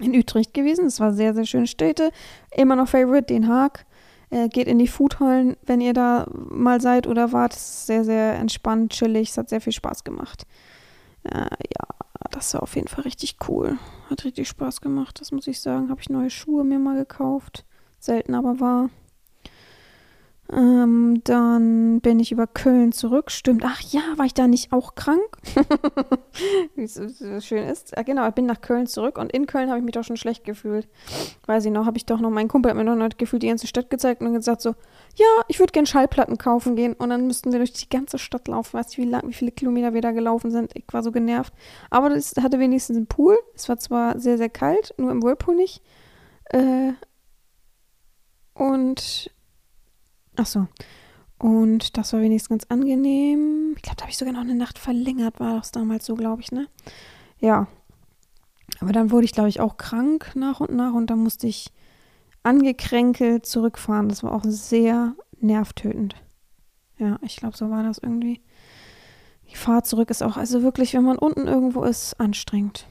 [0.00, 0.86] In Utrecht gewesen.
[0.86, 2.10] Es war sehr, sehr schöne Städte.
[2.56, 3.84] Immer noch Favorite, Den Haag.
[4.30, 7.54] Äh, geht in die Foodhallen, wenn ihr da mal seid oder wart.
[7.54, 9.30] Es ist sehr, sehr entspannt, chillig.
[9.30, 10.46] Es hat sehr viel Spaß gemacht.
[11.24, 11.86] Äh, ja,
[12.30, 13.78] das war auf jeden Fall richtig cool.
[14.08, 15.90] Hat richtig Spaß gemacht, das muss ich sagen.
[15.90, 17.64] Habe ich neue Schuhe mir mal gekauft.
[17.98, 18.90] Selten aber war.
[20.52, 23.30] Ähm, dann bin ich über Köln zurück.
[23.30, 23.62] Stimmt.
[23.64, 25.20] Ach ja, war ich da nicht auch krank?
[26.74, 27.92] Wie es so schön ist.
[27.96, 30.16] Ja, genau, ich bin nach Köln zurück und in Köln habe ich mich doch schon
[30.16, 30.88] schlecht gefühlt.
[31.46, 33.68] Weiß ich noch, habe ich doch noch, mein Kumpel hat mir noch gefühlt die ganze
[33.68, 34.74] Stadt gezeigt und gesagt so,
[35.14, 36.94] ja, ich würde gern Schallplatten kaufen gehen.
[36.94, 38.72] Und dann müssten wir durch die ganze Stadt laufen.
[38.72, 40.72] Weißt du, wie, wie viele Kilometer wir da gelaufen sind?
[40.74, 41.52] Ich war so genervt.
[41.90, 43.38] Aber das hatte wenigstens einen Pool.
[43.54, 45.80] Es war zwar sehr, sehr kalt, nur im Whirlpool nicht.
[46.46, 46.92] Äh,
[48.54, 49.30] und
[50.40, 50.68] Ach so.
[51.38, 53.74] Und das war wenigstens ganz angenehm.
[53.76, 56.40] Ich glaube, da habe ich sogar noch eine Nacht verlängert, war das damals so, glaube
[56.40, 56.66] ich, ne?
[57.40, 57.66] Ja.
[58.80, 61.72] Aber dann wurde ich, glaube ich, auch krank nach und nach und dann musste ich
[62.42, 64.08] angekränkelt zurückfahren.
[64.08, 66.16] Das war auch sehr nervtötend.
[66.96, 68.40] Ja, ich glaube, so war das irgendwie.
[69.50, 72.86] Die Fahrt zurück ist auch, also wirklich, wenn man unten irgendwo ist, anstrengend.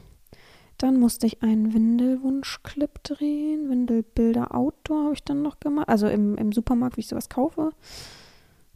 [0.80, 3.70] Dann musste ich einen Windelwunschclip drehen.
[3.70, 5.90] Windelbilder Outdoor habe ich dann noch gemacht.
[5.90, 7.72] Also im, im Supermarkt, wie ich sowas kaufe.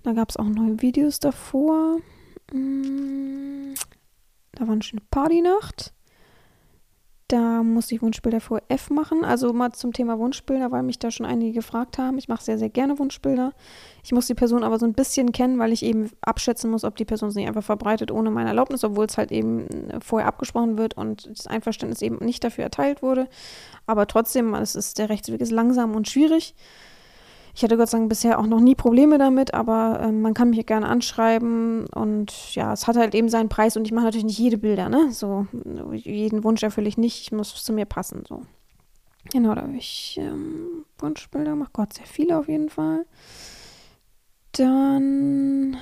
[0.03, 1.99] Da gab es auch neue Videos davor.
[2.51, 3.73] Mm,
[4.51, 5.93] da war eine schöne Partynacht.
[7.29, 9.23] Da musste ich Wunschbilder vor F machen.
[9.23, 12.17] Also mal zum Thema Wunschbilder, weil mich da schon einige gefragt haben.
[12.17, 13.53] Ich mache sehr, sehr gerne Wunschbilder.
[14.03, 16.97] Ich muss die Person aber so ein bisschen kennen, weil ich eben abschätzen muss, ob
[16.97, 20.27] die Person es nicht einfach verbreitet ohne meine Erlaubnis, obwohl es halt eben äh, vorher
[20.27, 23.27] abgesprochen wird und das Einverständnis eben nicht dafür erteilt wurde.
[23.85, 26.55] Aber trotzdem, es ist, der Rechtsweg ist langsam und schwierig.
[27.55, 30.49] Ich hatte Gott sei Dank bisher auch noch nie Probleme damit, aber äh, man kann
[30.49, 34.25] mich gerne anschreiben und ja, es hat halt eben seinen Preis und ich mache natürlich
[34.25, 35.11] nicht jede Bilder, ne?
[35.11, 35.45] So,
[35.93, 38.41] jeden Wunsch erfülle ich nicht, ich muss zu mir passen, so.
[39.31, 43.05] Genau, da habe ich ähm, Wunschbilder gemacht, Gott, sehr viele auf jeden Fall.
[44.53, 45.77] Dann.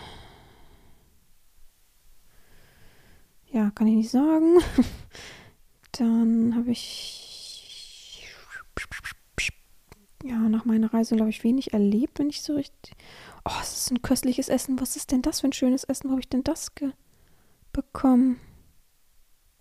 [3.51, 4.59] Ja, kann ich nicht sagen.
[5.97, 7.20] Dann habe ich
[10.23, 12.93] ja, nach meiner Reise, glaube ich, wenig erlebt, wenn ich so richtig.
[13.45, 14.79] Oh, es ist ein köstliches Essen.
[14.79, 16.07] Was ist denn das für ein schönes Essen?
[16.07, 16.71] Wo habe ich denn das
[17.73, 18.39] bekommen?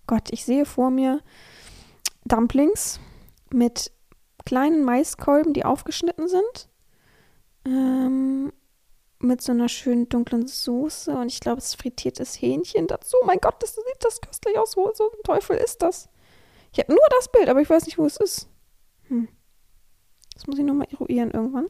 [0.06, 1.20] Gott, ich sehe vor mir
[2.24, 3.00] Dumplings
[3.52, 3.92] mit
[4.44, 6.68] kleinen Maiskolben, die aufgeschnitten sind.
[7.64, 8.52] Ähm,
[9.20, 13.16] mit so einer schönen dunklen Soße und ich glaube, es ist frittiertes Hähnchen dazu.
[13.24, 14.76] Mein Gott, das sieht das köstlich aus.
[14.76, 16.08] Wo so ein Teufel ist das?
[16.72, 18.49] Ich habe nur das Bild, aber ich weiß nicht, wo es ist.
[20.40, 21.66] Das muss ich nochmal eruieren irgendwann.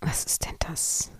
[0.00, 1.12] Was ist denn das?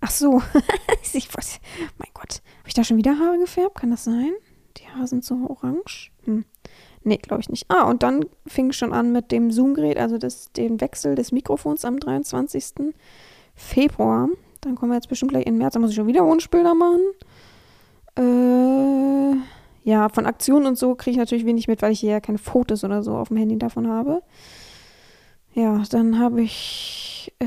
[0.00, 0.40] Ach so.
[1.12, 1.60] ich weiß,
[1.98, 2.40] mein Gott.
[2.60, 3.78] Habe ich da schon wieder Haare gefärbt?
[3.78, 4.32] Kann das sein?
[4.78, 6.12] Die Haare sind so orange.
[6.24, 6.46] Hm.
[7.02, 7.66] Nee, glaube ich nicht.
[7.68, 11.84] Ah, und dann fing schon an mit dem Zoom-Gerät, also das, den Wechsel des Mikrofons
[11.84, 12.94] am 23.
[13.54, 14.30] Februar.
[14.62, 15.74] Dann kommen wir jetzt bestimmt gleich in März.
[15.74, 17.02] Da muss ich schon wieder Wunschbilder machen.
[18.16, 22.20] Äh ja, von Aktionen und so kriege ich natürlich wenig mit, weil ich hier ja
[22.20, 24.22] keine Fotos oder so auf dem Handy davon habe.
[25.52, 27.46] Ja, dann habe ich äh,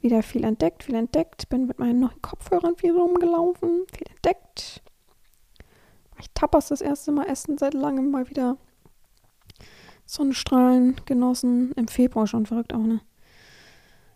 [0.00, 1.48] wieder viel entdeckt, viel entdeckt.
[1.48, 4.82] Bin mit meinen neuen Kopfhörern viel rumgelaufen, viel entdeckt.
[6.18, 8.56] Ich Tapas das erste Mal essen seit langem mal wieder.
[10.06, 11.70] Sonnenstrahlen genossen.
[11.76, 13.00] Im Februar schon verrückt auch, ne?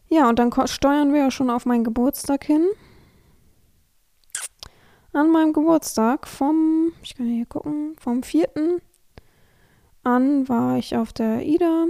[0.09, 2.66] Ja, und dann steuern wir ja schon auf meinen Geburtstag hin
[5.14, 8.48] an meinem Geburtstag vom, ich kann hier gucken, vom 4.
[10.03, 11.87] an war ich auf der Ida.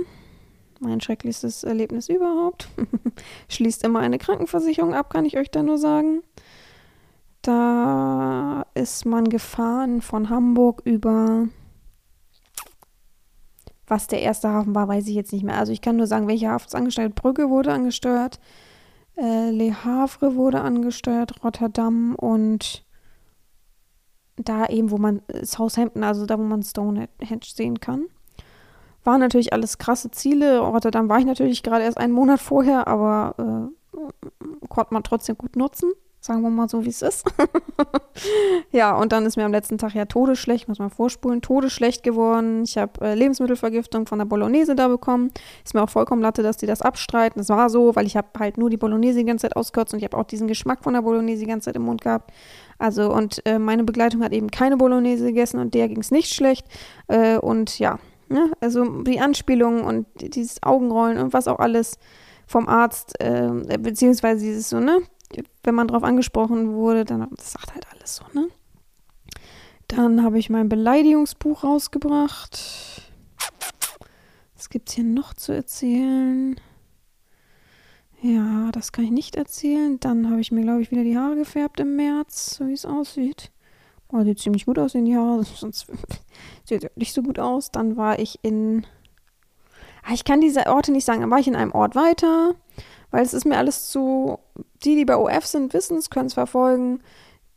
[0.81, 2.69] Mein schrecklichstes Erlebnis überhaupt.
[3.49, 6.23] Schließt immer eine Krankenversicherung ab, kann ich euch da nur sagen.
[7.43, 11.49] Da ist man gefahren von Hamburg über.
[13.87, 15.59] Was der erste Hafen war, weiß ich jetzt nicht mehr.
[15.59, 17.15] Also ich kann nur sagen, welcher Hafen ist angesteuert.
[17.15, 18.41] Brügge wurde angesteuert,
[19.17, 22.84] äh, Le Havre wurde angesteuert, Rotterdam und
[24.37, 28.07] da eben, wo man äh, Southampton, also da, wo man Stonehenge sehen kann.
[29.05, 30.61] Waren natürlich alles krasse Ziele.
[30.61, 35.57] Rotterdam war ich natürlich gerade erst einen Monat vorher, aber äh, konnte man trotzdem gut
[35.57, 35.93] nutzen.
[36.25, 37.27] Sagen wir mal so, wie es ist.
[38.73, 42.63] ja, und dann ist mir am letzten Tag ja todesschlecht, muss man vorspulen, todesschlecht geworden.
[42.65, 45.33] Ich habe äh, Lebensmittelvergiftung von der Bolognese da bekommen.
[45.63, 47.41] Ist mir auch vollkommen latte, dass die das abstreiten.
[47.41, 49.99] Das war so, weil ich habe halt nur die Bolognese die ganze Zeit ausgekotzt und
[49.99, 52.33] ich habe auch diesen Geschmack von der Bolognese die ganze Zeit im Mund gehabt.
[52.85, 56.35] Also, und äh, meine Begleitung hat eben keine Bolognese gegessen und der ging es nicht
[56.35, 56.67] schlecht.
[57.07, 58.53] Äh, und ja, ne?
[58.61, 61.99] also die Anspielungen und dieses Augenrollen und was auch alles
[62.47, 64.99] vom Arzt, äh, beziehungsweise dieses so, ne,
[65.63, 68.49] wenn man darauf angesprochen wurde, dann das sagt halt alles so, ne?
[69.89, 72.61] Dann habe ich mein Beleidigungsbuch rausgebracht.
[74.57, 76.61] Was gibt es hier noch zu erzählen?
[78.25, 80.01] Ja, das kann ich nicht erzählen.
[80.01, 82.87] Dann habe ich mir, glaube ich, wieder die Haare gefärbt im März, so wie es
[82.87, 83.51] aussieht.
[84.09, 85.87] Oh, sieht ziemlich gut aus in die Haare, sonst
[86.65, 87.71] sieht nicht so gut aus.
[87.71, 88.87] Dann war ich in.
[90.03, 91.21] Ah, ich kann diese Orte nicht sagen.
[91.21, 92.55] Dann war ich in einem Ort weiter
[93.15, 94.41] weil es ist mir alles zu,
[94.83, 97.01] die, die bei OF sind, wissen es, können es verfolgen.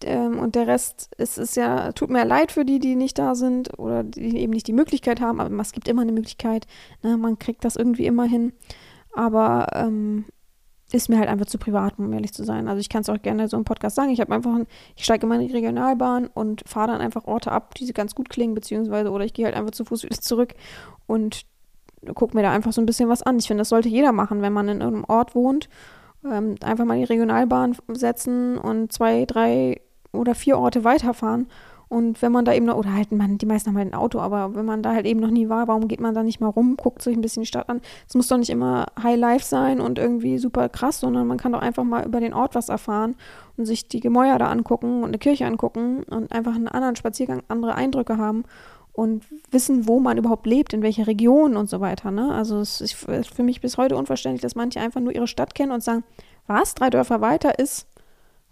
[0.04, 3.34] Ähm, und der Rest, es ist ja, tut mir leid für die, die nicht da
[3.34, 6.68] sind oder die eben nicht die Möglichkeit haben, aber es gibt immer eine Möglichkeit.
[7.02, 7.18] Ne?
[7.18, 8.54] Man kriegt das irgendwie immer hin.
[9.16, 10.26] Aber ähm,
[10.92, 12.68] ist mir halt einfach zu privat, um ehrlich zu sein.
[12.68, 14.10] Also ich kann es auch gerne so im Podcast sagen.
[14.10, 17.52] Ich habe einfach, ein, ich steige immer in die Regionalbahn und fahre dann einfach Orte
[17.52, 20.54] ab, die ganz gut klingen, beziehungsweise oder ich gehe halt einfach zu Fuß wieder zurück
[21.06, 21.46] und
[22.14, 23.38] gucke mir da einfach so ein bisschen was an.
[23.40, 25.68] Ich finde, das sollte jeder machen, wenn man in einem Ort wohnt.
[26.26, 31.48] Ähm, einfach mal die Regionalbahn setzen und zwei, drei oder vier Orte weiterfahren.
[31.90, 34.20] Und wenn man da eben noch, oder halt, man, die meisten haben halt ein Auto,
[34.20, 36.50] aber wenn man da halt eben noch nie war, warum geht man da nicht mal
[36.50, 37.82] rum, guckt sich ein bisschen die Stadt an?
[38.08, 41.54] Es muss doch nicht immer High Life sein und irgendwie super krass, sondern man kann
[41.54, 43.16] doch einfach mal über den Ort was erfahren
[43.56, 47.42] und sich die Gemäuer da angucken und eine Kirche angucken und einfach einen anderen Spaziergang,
[47.48, 48.44] andere Eindrücke haben
[48.92, 52.12] und wissen, wo man überhaupt lebt, in welcher Region und so weiter.
[52.12, 52.34] Ne?
[52.34, 55.72] Also es ist für mich bis heute unverständlich, dass manche einfach nur ihre Stadt kennen
[55.72, 56.04] und sagen,
[56.48, 57.88] was, drei Dörfer weiter ist,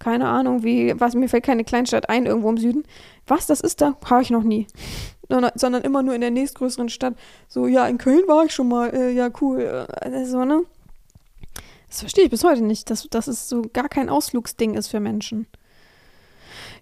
[0.05, 2.83] keine Ahnung, wie, was, mir fällt keine Kleinstadt ein, irgendwo im Süden.
[3.25, 3.97] Was, das ist da?
[4.07, 4.67] Habe ich noch nie.
[5.55, 7.15] Sondern immer nur in der nächstgrößeren Stadt.
[7.47, 9.87] So, ja, in Köln war ich schon mal, äh, ja, cool.
[10.01, 10.61] Äh, so, ne?
[11.87, 14.99] Das verstehe ich bis heute nicht, dass, dass es so gar kein Ausflugsding ist für
[14.99, 15.47] Menschen.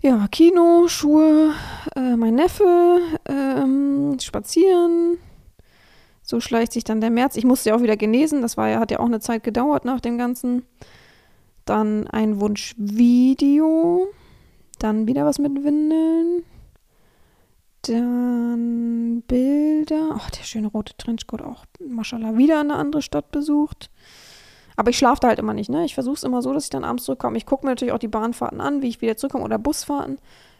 [0.02, 1.54] Ja, Kino, Schuhe,
[1.96, 5.18] äh, mein Neffe, ähm, spazieren.
[6.24, 7.38] So schleicht sich dann der März.
[7.38, 8.42] Ich musste ja auch wieder genesen.
[8.42, 10.66] Das war ja, hat ja auch eine Zeit gedauert nach dem Ganzen.
[11.66, 14.08] Dann ein Wunschvideo.
[14.80, 16.44] Dann wieder was mit Windeln.
[17.84, 20.12] Dann Bilder.
[20.14, 21.66] Ach, der schöne rote Trenchcoat auch.
[21.86, 23.90] Maschallah, wieder eine andere Stadt besucht.
[24.76, 25.86] Aber ich schlafe da halt immer nicht, ne?
[25.86, 27.38] Ich versuche es immer so, dass ich dann abends zurückkomme.
[27.38, 30.18] Ich gucke mir natürlich auch die Bahnfahrten an, wie ich wieder zurückkomme oder Busfahrten,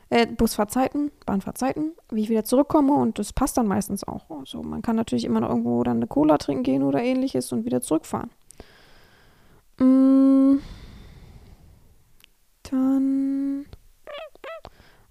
[0.10, 4.30] äh, Busfahrzeiten, Bahnfahrzeiten, wie ich wieder zurückkomme und das passt dann meistens auch.
[4.30, 7.66] Also man kann natürlich immer noch irgendwo dann eine Cola trinken gehen oder ähnliches und
[7.66, 8.30] wieder zurückfahren.
[9.80, 10.13] Mm,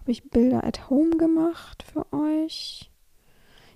[0.03, 2.91] habe ich Bilder at home gemacht für euch.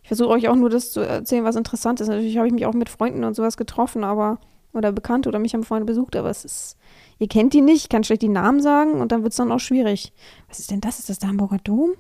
[0.02, 2.08] Ich versuche euch auch nur das zu erzählen, was interessant ist.
[2.08, 4.40] Natürlich habe ich mich auch mit Freunden und sowas getroffen, aber
[4.72, 6.76] oder Bekannte oder mich haben Freunde besucht, aber es ist,
[7.18, 9.50] ihr kennt die nicht, ich kann schlecht die Namen sagen und dann wird es dann
[9.52, 10.12] auch schwierig.
[10.48, 10.98] Was ist denn das?
[10.98, 11.94] Ist das der Hamburger Dom?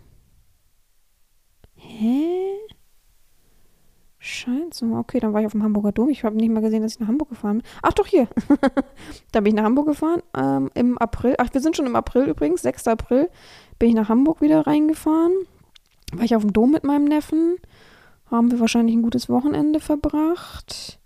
[1.76, 2.45] Hä?
[4.26, 4.86] Scheint so.
[4.94, 6.08] Okay, dann war ich auf dem Hamburger Dom.
[6.08, 7.66] Ich habe nicht mal gesehen, dass ich nach Hamburg gefahren bin.
[7.82, 8.28] Ach doch, hier.
[9.32, 10.22] da bin ich nach Hamburg gefahren.
[10.36, 11.34] Ähm, Im April.
[11.38, 12.62] Ach, wir sind schon im April übrigens.
[12.62, 12.88] 6.
[12.88, 13.28] April
[13.78, 15.32] bin ich nach Hamburg wieder reingefahren.
[16.12, 17.56] War ich auf dem Dom mit meinem Neffen.
[18.30, 20.98] Haben wir wahrscheinlich ein gutes Wochenende verbracht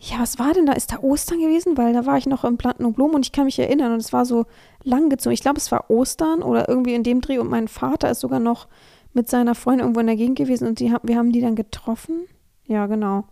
[0.00, 0.72] ja, was war denn da?
[0.72, 1.76] Ist da Ostern gewesen?
[1.76, 4.00] Weil da war ich noch im Planten und Blumen und ich kann mich erinnern und
[4.00, 4.46] es war so
[4.82, 5.34] lang gezogen.
[5.34, 8.40] Ich glaube, es war Ostern oder irgendwie in dem Dreh und mein Vater ist sogar
[8.40, 8.66] noch
[9.12, 12.26] mit seiner Freundin irgendwo in der Gegend gewesen und die, wir haben die dann getroffen.
[12.70, 13.24] Ja, genau.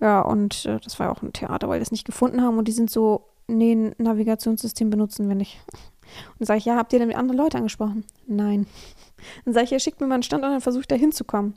[0.00, 2.68] Ja, und äh, das war auch ein Theater, weil wir das nicht gefunden haben und
[2.68, 5.58] die sind so, nee, ein Navigationssystem benutzen wir nicht.
[5.70, 8.04] Und dann sage ich, ja, habt ihr denn mit anderen Leuten angesprochen?
[8.26, 8.66] Nein.
[9.44, 11.54] Dann sage ich, ja, schickt mir mal einen Stand und ich da hinzukommen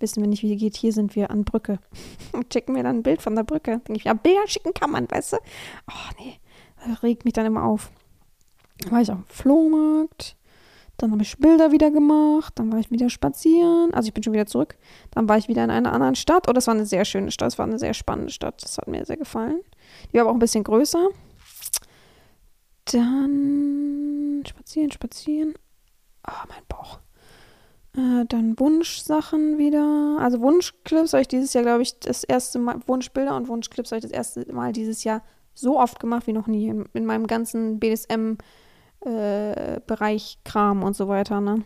[0.00, 0.76] wissen wir nicht, wie es geht.
[0.76, 1.78] Hier sind wir an Brücke.
[2.32, 3.78] Und schicken mir dann ein Bild von der Brücke.
[3.78, 5.36] Denke ich, ja, Bilder schicken kann man, weißt du?
[5.88, 6.38] Oh, nee.
[6.86, 7.90] Das regt mich dann immer auf.
[8.80, 10.36] Dann war ich auf Flohmarkt.
[10.98, 12.54] Dann habe ich Bilder wieder gemacht.
[12.56, 13.94] Dann war ich wieder spazieren.
[13.94, 14.76] Also ich bin schon wieder zurück.
[15.12, 16.48] Dann war ich wieder in einer anderen Stadt.
[16.48, 17.46] Oh, das war eine sehr schöne Stadt.
[17.46, 18.62] Das war eine sehr spannende Stadt.
[18.62, 19.60] Das hat mir sehr gefallen.
[20.10, 21.08] Die war aber auch ein bisschen größer.
[22.86, 25.54] Dann spazieren, spazieren.
[26.26, 26.98] Oh, mein Bauch.
[27.96, 30.18] Äh, dann Wunschsachen wieder.
[30.18, 33.98] Also Wunschclips habe ich dieses Jahr, glaube ich, das erste Mal, Wunschbilder und Wunschclips habe
[33.98, 35.22] ich das erste Mal dieses Jahr
[35.54, 36.66] so oft gemacht wie noch nie.
[36.66, 38.38] In, in meinem ganzen BDSM-Bereich
[39.00, 39.80] äh,
[40.44, 41.64] Kram und so weiter, ne?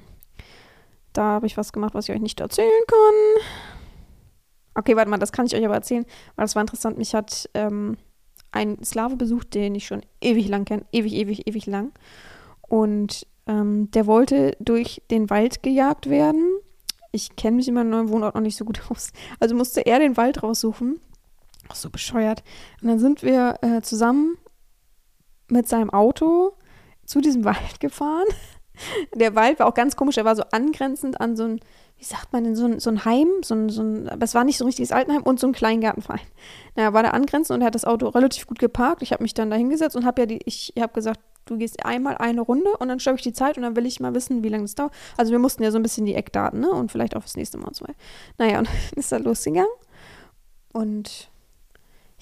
[1.13, 3.45] Da habe ich was gemacht, was ich euch nicht erzählen kann.
[4.75, 6.97] Okay, warte mal, das kann ich euch aber erzählen, weil das war interessant.
[6.97, 7.99] Mich hat ähm,
[8.51, 11.93] einen Slave besucht, den ich schon ewig lang kenne, ewig, ewig, ewig lang.
[12.63, 16.59] Und ähm, der wollte durch den Wald gejagt werden.
[17.11, 19.13] Ich kenne mich in meinem neuen Wohnort noch nicht so gut aus.
[19.41, 21.01] Also musste er den Wald raussuchen.
[21.69, 22.43] Ach, so bescheuert.
[22.81, 24.39] Und dann sind wir äh, zusammen
[25.49, 26.55] mit seinem Auto
[27.13, 28.27] zu diesem Wald gefahren.
[29.15, 30.17] Der Wald war auch ganz komisch.
[30.17, 31.61] Er war so angrenzend an so ein,
[31.99, 34.35] wie sagt man denn, so ein, so ein Heim, so ein, so ein, aber es
[34.35, 36.27] war nicht so ein richtiges Altenheim und so ein Kleingartenverein.
[36.75, 39.03] Naja, war da angrenzend und er hat das Auto relativ gut geparkt.
[39.03, 41.85] Ich habe mich dann da hingesetzt und habe ja die, ich habe gesagt, du gehst
[41.85, 44.43] einmal eine Runde und dann schreibe ich die Zeit und dann will ich mal wissen,
[44.43, 44.93] wie lange das dauert.
[45.19, 46.71] Also wir mussten ja so ein bisschen die Eckdaten, ne?
[46.71, 47.85] Und vielleicht auch das nächste Mal und so.
[48.39, 49.71] Naja, und ist er losgegangen
[50.73, 51.31] und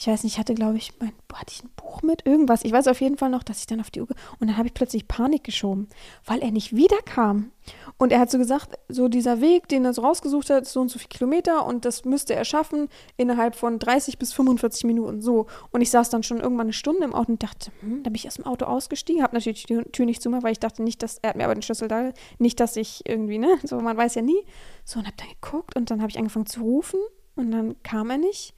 [0.01, 2.25] ich weiß nicht, ich hatte, glaube ich, mein, hatte ich ein Buch mit?
[2.25, 2.65] Irgendwas.
[2.65, 4.09] Ich weiß auf jeden Fall noch, dass ich dann auf die Uhr.
[4.39, 5.89] Und dann habe ich plötzlich Panik geschoben,
[6.25, 7.51] weil er nicht wiederkam.
[7.99, 10.89] Und er hat so gesagt, so dieser Weg, den er so rausgesucht hat, so und
[10.89, 15.21] so viele Kilometer und das müsste er schaffen innerhalb von 30 bis 45 Minuten.
[15.21, 15.47] So.
[15.71, 18.15] Und ich saß dann schon irgendwann eine Stunde im Auto und dachte, hm, da bin
[18.15, 21.03] ich aus dem Auto ausgestiegen, habe natürlich die Tür nicht zugemacht, weil ich dachte nicht,
[21.03, 23.99] dass, er hat mir aber den Schlüssel da, nicht, dass ich irgendwie, ne, so, man
[23.99, 24.43] weiß ja nie.
[24.87, 27.01] So, und habe dann geguckt und dann habe ich angefangen zu rufen
[27.37, 28.55] und dann kam er nicht.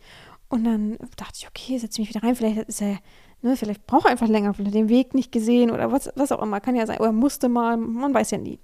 [0.52, 2.36] Und dann dachte ich, okay, setz mich wieder rein.
[2.36, 2.98] Vielleicht ist er,
[3.40, 6.42] ne, vielleicht braucht er einfach länger, vielleicht den Weg nicht gesehen oder was, was auch
[6.42, 6.60] immer.
[6.60, 7.00] Kann ja sein.
[7.00, 8.60] Oder musste mal, man weiß ja nie.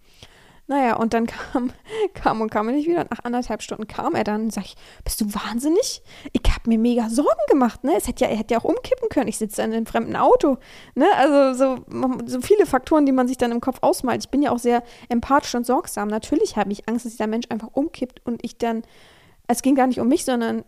[0.67, 1.73] Naja, und dann kam,
[2.13, 3.07] kam und kam er nicht wieder.
[3.09, 6.03] Nach anderthalb Stunden kam er dann und sag ich, bist du wahnsinnig?
[6.35, 7.95] Ich habe mir mega Sorgen gemacht, ne?
[7.97, 9.29] Es hätte ja, er hätte ja auch umkippen können.
[9.29, 10.59] Ich sitze in einem fremden Auto.
[10.95, 11.07] Ne?
[11.17, 14.25] Also so, so viele Faktoren, die man sich dann im Kopf ausmalt.
[14.25, 16.09] Ich bin ja auch sehr empathisch und sorgsam.
[16.09, 18.83] Natürlich habe ich Angst, dass dieser Mensch einfach umkippt und ich dann,
[19.47, 20.65] es ging gar nicht um mich, sondern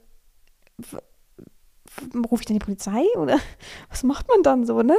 [2.30, 3.38] rufe ich dann die Polizei oder
[3.88, 4.96] was macht man dann so, ne?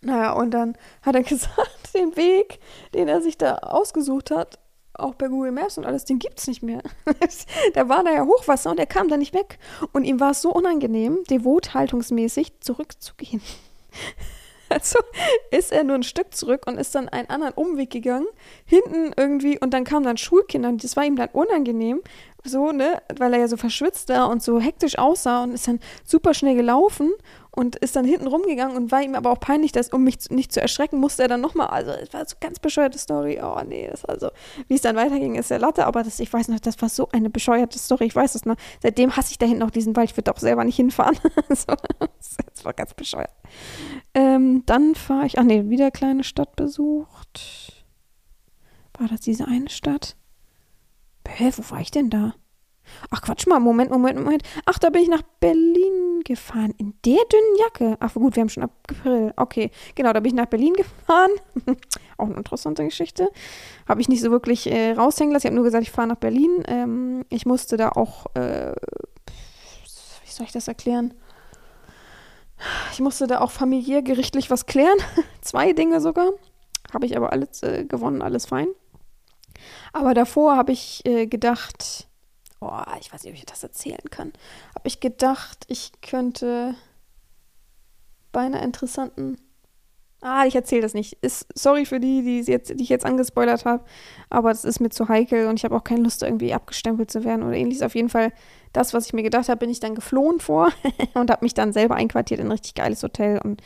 [0.00, 2.58] Naja, und dann hat er gesagt, den Weg,
[2.94, 4.58] den er sich da ausgesucht hat,
[4.94, 6.82] auch bei Google Maps und alles, den gibt es nicht mehr.
[7.74, 9.58] da war da ja Hochwasser und er kam da nicht weg.
[9.92, 13.40] Und ihm war es so unangenehm, devot haltungsmäßig zurückzugehen.
[14.72, 14.98] Also
[15.50, 18.26] ist er nur ein Stück zurück und ist dann einen anderen Umweg gegangen,
[18.64, 22.00] hinten irgendwie, und dann kamen dann Schulkinder und das war ihm dann unangenehm,
[22.44, 25.78] so, ne, weil er ja so verschwitzt da und so hektisch aussah und ist dann
[26.04, 27.12] super schnell gelaufen
[27.54, 30.52] und ist dann hinten rumgegangen und war ihm aber auch peinlich, dass, um mich nicht
[30.52, 33.88] zu erschrecken, musste er dann nochmal, also es war so ganz bescheuerte Story, oh nee,
[33.90, 34.30] das war so,
[34.68, 37.08] wie es dann weiterging, ist der Latte, aber das, ich weiß noch, das war so
[37.12, 40.10] eine bescheuerte Story, ich weiß es noch, seitdem hasse ich da hinten auch diesen Wald,
[40.10, 41.18] ich würde auch selber nicht hinfahren,
[41.50, 41.74] so,
[42.08, 43.32] das war ganz bescheuert.
[44.14, 47.84] Ähm, dann fahre ich, ach nee, wieder kleine Stadt besucht,
[48.98, 50.16] war das diese eine Stadt?
[51.28, 52.34] Hä, wo war ich denn da?
[53.10, 54.42] Ach, Quatsch mal, Moment, Moment, Moment.
[54.66, 56.74] Ach, da bin ich nach Berlin gefahren.
[56.78, 57.96] In der dünnen Jacke.
[58.00, 59.32] Ach, gut, wir haben schon April.
[59.36, 61.30] Okay, genau, da bin ich nach Berlin gefahren.
[62.16, 63.30] Auch eine interessante Geschichte.
[63.88, 65.46] Habe ich nicht so wirklich äh, raushängen lassen.
[65.46, 66.62] Ich habe nur gesagt, ich fahre nach Berlin.
[66.66, 68.74] Ähm, ich musste da auch, äh,
[70.24, 71.14] wie soll ich das erklären?
[72.92, 74.98] Ich musste da auch familiär gerichtlich was klären.
[75.40, 76.30] Zwei Dinge sogar.
[76.92, 78.68] Habe ich aber alles äh, gewonnen, alles fein.
[79.92, 82.08] Aber davor habe ich äh, gedacht,
[82.62, 84.32] oh, ich weiß nicht, ob ich das erzählen kann,
[84.74, 86.74] habe ich gedacht, ich könnte
[88.32, 89.38] bei einer interessanten
[90.24, 91.14] Ah, ich erzähle das nicht.
[91.20, 93.84] Ist, sorry für die, die, jetzt, die ich jetzt angespoilert habe,
[94.30, 97.24] aber es ist mir zu heikel und ich habe auch keine Lust, irgendwie abgestempelt zu
[97.24, 97.82] werden oder ähnliches.
[97.82, 98.32] Auf jeden Fall,
[98.72, 100.70] das, was ich mir gedacht habe, bin ich dann geflohen vor
[101.14, 103.62] und habe mich dann selber einquartiert in ein richtig geiles Hotel und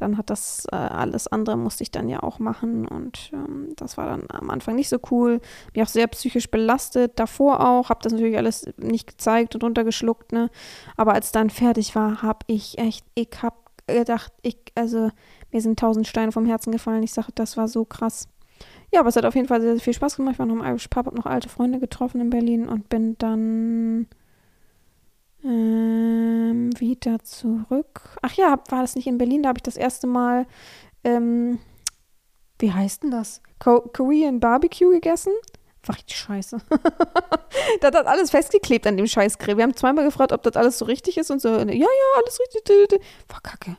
[0.00, 3.96] dann hat das äh, alles andere musste ich dann ja auch machen und ähm, das
[3.96, 5.40] war dann am Anfang nicht so cool.
[5.74, 10.32] Mich auch sehr psychisch belastet, davor auch, habe das natürlich alles nicht gezeigt und runtergeschluckt,
[10.32, 10.50] ne.
[10.96, 15.10] Aber als dann fertig war, habe ich echt, ich habe gedacht, ich, also
[15.50, 17.02] mir sind tausend Steine vom Herzen gefallen.
[17.02, 18.28] Ich sage, das war so krass.
[18.92, 20.34] Ja, aber es hat auf jeden Fall sehr, sehr viel Spaß gemacht.
[20.34, 23.16] Ich war noch im Irish Pub, habe noch alte Freunde getroffen in Berlin und bin
[23.18, 24.06] dann
[26.78, 28.18] wieder zurück.
[28.22, 29.42] Ach ja, war das nicht in Berlin?
[29.42, 30.46] Da habe ich das erste Mal,
[31.04, 31.58] ähm,
[32.58, 33.42] wie heißt denn das?
[33.58, 35.32] Co Korean Barbecue gegessen.
[35.84, 36.58] War richtig scheiße.
[37.80, 39.56] das hat alles festgeklebt an dem Scheißgrill.
[39.56, 41.48] Wir haben zweimal gefragt, ob das alles so richtig ist und so.
[41.48, 43.00] Ja, ja, alles richtig.
[43.28, 43.76] War kacke.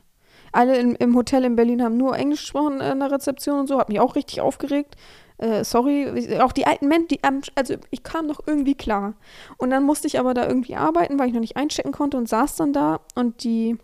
[0.50, 3.78] Alle in, im Hotel in Berlin haben nur Englisch gesprochen in der Rezeption und so.
[3.78, 4.96] Hat mich auch richtig aufgeregt.
[5.42, 7.20] Äh, sorry, auch die alten Menschen, die,
[7.56, 9.14] also ich kam noch irgendwie klar.
[9.58, 12.28] Und dann musste ich aber da irgendwie arbeiten, weil ich noch nicht einchecken konnte und
[12.28, 13.76] saß dann da und die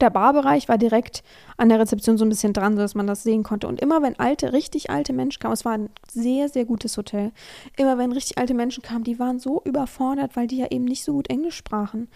[0.00, 1.22] der Barbereich war direkt
[1.56, 3.68] an der Rezeption so ein bisschen dran, sodass man das sehen konnte.
[3.68, 7.32] Und immer wenn alte, richtig alte Menschen kamen, es war ein sehr, sehr gutes Hotel,
[7.76, 11.04] immer wenn richtig alte Menschen kamen, die waren so überfordert, weil die ja eben nicht
[11.04, 12.08] so gut Englisch sprachen.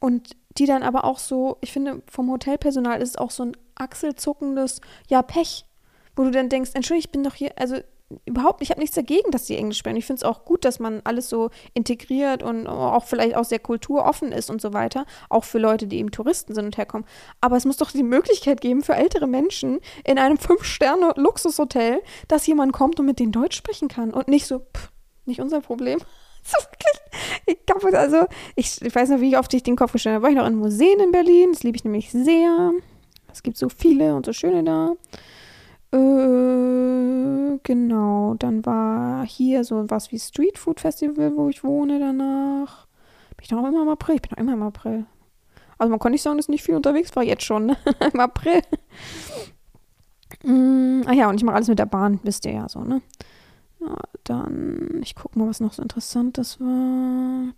[0.00, 3.56] Und die dann aber auch so, ich finde, vom Hotelpersonal ist es auch so ein
[3.76, 5.66] achselzuckendes, ja, Pech,
[6.16, 7.76] wo du dann denkst, entschuldige, ich bin doch hier, also
[8.24, 9.96] überhaupt, ich habe nichts dagegen, dass sie Englisch sprechen.
[9.96, 13.60] Ich finde es auch gut, dass man alles so integriert und auch vielleicht aus der
[13.60, 15.06] Kultur offen ist und so weiter.
[15.28, 17.06] Auch für Leute, die eben Touristen sind und herkommen.
[17.40, 22.72] Aber es muss doch die Möglichkeit geben für ältere Menschen in einem Fünf-Sterne-Luxushotel, dass jemand
[22.72, 24.90] kommt und mit denen Deutsch sprechen kann und nicht so, pff,
[25.26, 26.00] nicht unser Problem.
[27.46, 28.24] ich glaube, also,
[28.56, 30.22] ich, ich, weiß noch, wie oft ich den Kopf gestellt habe.
[30.24, 31.50] War ich noch in Museen in Berlin.
[31.52, 32.72] Das liebe ich nämlich sehr.
[33.32, 34.94] Es gibt so viele und so schöne da.
[35.92, 38.34] Äh, genau.
[38.38, 42.86] Dann war hier so was wie Street Food Festival, wo ich wohne danach.
[43.36, 44.16] Bin ich auch immer im April?
[44.16, 45.06] Ich bin auch immer im April.
[45.80, 47.76] Also man kann nicht sagen, dass ich nicht viel unterwegs war, jetzt schon, ne?
[48.12, 48.60] Im April.
[50.44, 53.00] Mm, ach ja, und ich mache alles mit der Bahn, wisst ihr ja so, ne?
[53.80, 57.54] Ja, dann, ich gucke mal, was noch so interessantes war.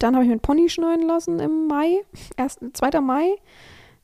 [0.00, 2.04] Dann habe ich mir Pony schneiden lassen im Mai,
[2.36, 3.00] erst 2.
[3.00, 3.36] Mai.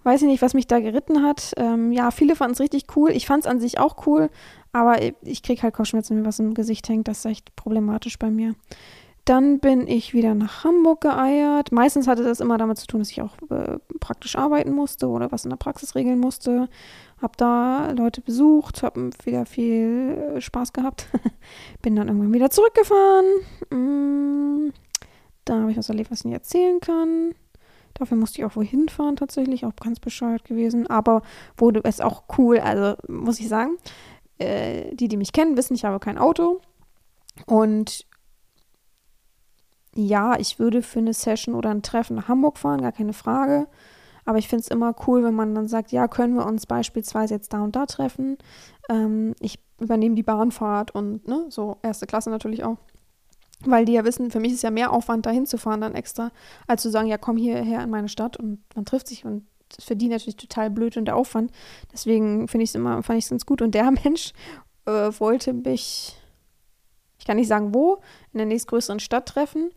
[0.05, 1.52] Weiß ich nicht, was mich da geritten hat.
[1.57, 3.11] Ähm, ja, viele fanden es richtig cool.
[3.11, 4.30] Ich fand es an sich auch cool,
[4.72, 7.09] aber ich kriege halt Kopfschmerzen, wenn mir was im Gesicht hängt.
[7.09, 8.55] Das ist echt problematisch bei mir.
[9.24, 11.72] Dann bin ich wieder nach Hamburg geeiert.
[11.72, 15.32] Meistens hatte das immer damit zu tun, dass ich auch äh, praktisch arbeiten musste oder
[15.32, 16.68] was in der Praxis regeln musste.
[17.22, 21.09] Hab da Leute besucht, hab wieder viel äh, Spaß gehabt.
[21.82, 23.24] bin dann irgendwann wieder zurückgefahren.
[23.70, 24.72] Mm,
[25.46, 27.34] da habe ich was erlebt, was ich nicht erzählen kann.
[27.95, 30.86] Dafür musste ich auch wohin fahren, tatsächlich, auch ganz bescheuert gewesen.
[30.88, 31.22] Aber
[31.57, 33.76] wurde es auch cool, also muss ich sagen.
[34.38, 36.61] Äh, die, die mich kennen, wissen, ich habe kein Auto.
[37.47, 38.07] Und
[39.95, 43.68] ja, ich würde für eine Session oder ein Treffen nach Hamburg fahren, gar keine Frage.
[44.24, 47.34] Aber ich finde es immer cool, wenn man dann sagt, ja, können wir uns beispielsweise
[47.34, 48.38] jetzt da und da treffen.
[48.88, 52.78] Ähm, ich übernehme die Bahnfahrt und ne, so erste Klasse natürlich auch.
[53.66, 56.30] Weil die ja wissen, für mich ist ja mehr Aufwand, da hinzufahren dann extra,
[56.66, 59.78] als zu sagen, ja, komm hierher in meine Stadt und man trifft sich und das
[59.78, 61.50] ist für die natürlich total blöd und der Aufwand.
[61.92, 63.62] Deswegen finde ich es immer, fand ich es ganz gut.
[63.62, 64.32] Und der Mensch
[64.86, 66.16] äh, wollte mich,
[67.18, 68.00] ich kann nicht sagen wo,
[68.32, 69.70] in der nächstgrößeren Stadt treffen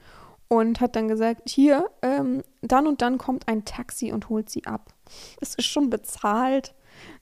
[0.47, 4.65] und hat dann gesagt, hier, ähm, dann und dann kommt ein Taxi und holt sie
[4.65, 4.93] ab.
[5.41, 6.73] Es ist schon bezahlt.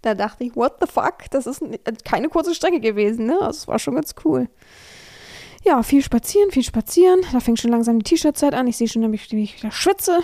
[0.02, 1.30] Da dachte ich, what the fuck?
[1.32, 1.62] Das ist
[2.06, 3.38] keine kurze Strecke gewesen, ne?
[3.42, 4.48] Also es war schon ganz cool.
[5.66, 7.22] Ja, viel spazieren, viel spazieren.
[7.32, 8.68] Da fängt schon langsam die T-Shirt-Zeit an.
[8.68, 10.20] Ich sehe schon, wie ich wieder schwitze.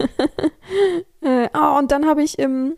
[1.20, 2.76] äh, ah, und dann habe ich im,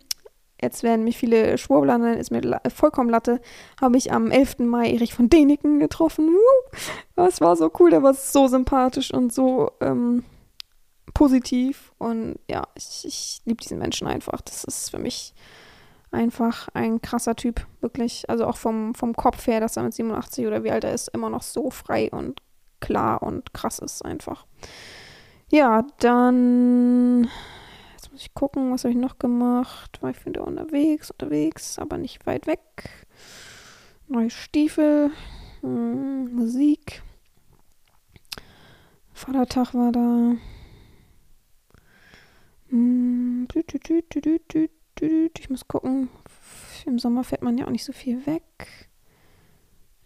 [0.60, 3.40] jetzt werden mich viele Schwurbler, dann ist mir vollkommen Latte,
[3.80, 4.58] habe ich am 11.
[4.60, 6.36] Mai Erich von Däniken getroffen.
[7.16, 10.24] Das war so cool, der war so sympathisch und so ähm,
[11.14, 11.92] positiv.
[11.98, 14.40] Und ja, ich, ich liebe diesen Menschen einfach.
[14.42, 15.34] Das ist für mich
[16.12, 18.28] einfach ein krasser Typ, wirklich.
[18.28, 21.08] Also auch vom, vom Kopf her, dass er mit 87 oder wie alt er ist,
[21.08, 22.40] immer noch so frei und
[22.80, 24.46] klar und krass ist einfach.
[25.50, 27.28] Ja, dann.
[27.92, 30.02] Jetzt muss ich gucken, was habe ich noch gemacht.
[30.02, 33.06] War ich wieder unterwegs, unterwegs, aber nicht weit weg.
[34.08, 35.10] Neue Stiefel,
[35.60, 37.02] hm, Musik.
[39.12, 40.36] Vatertag war da.
[42.70, 43.78] Hm, tü, tü,
[44.48, 44.68] tü.
[45.00, 46.08] Ich muss gucken.
[46.86, 48.90] Im Sommer fährt man ja auch nicht so viel weg.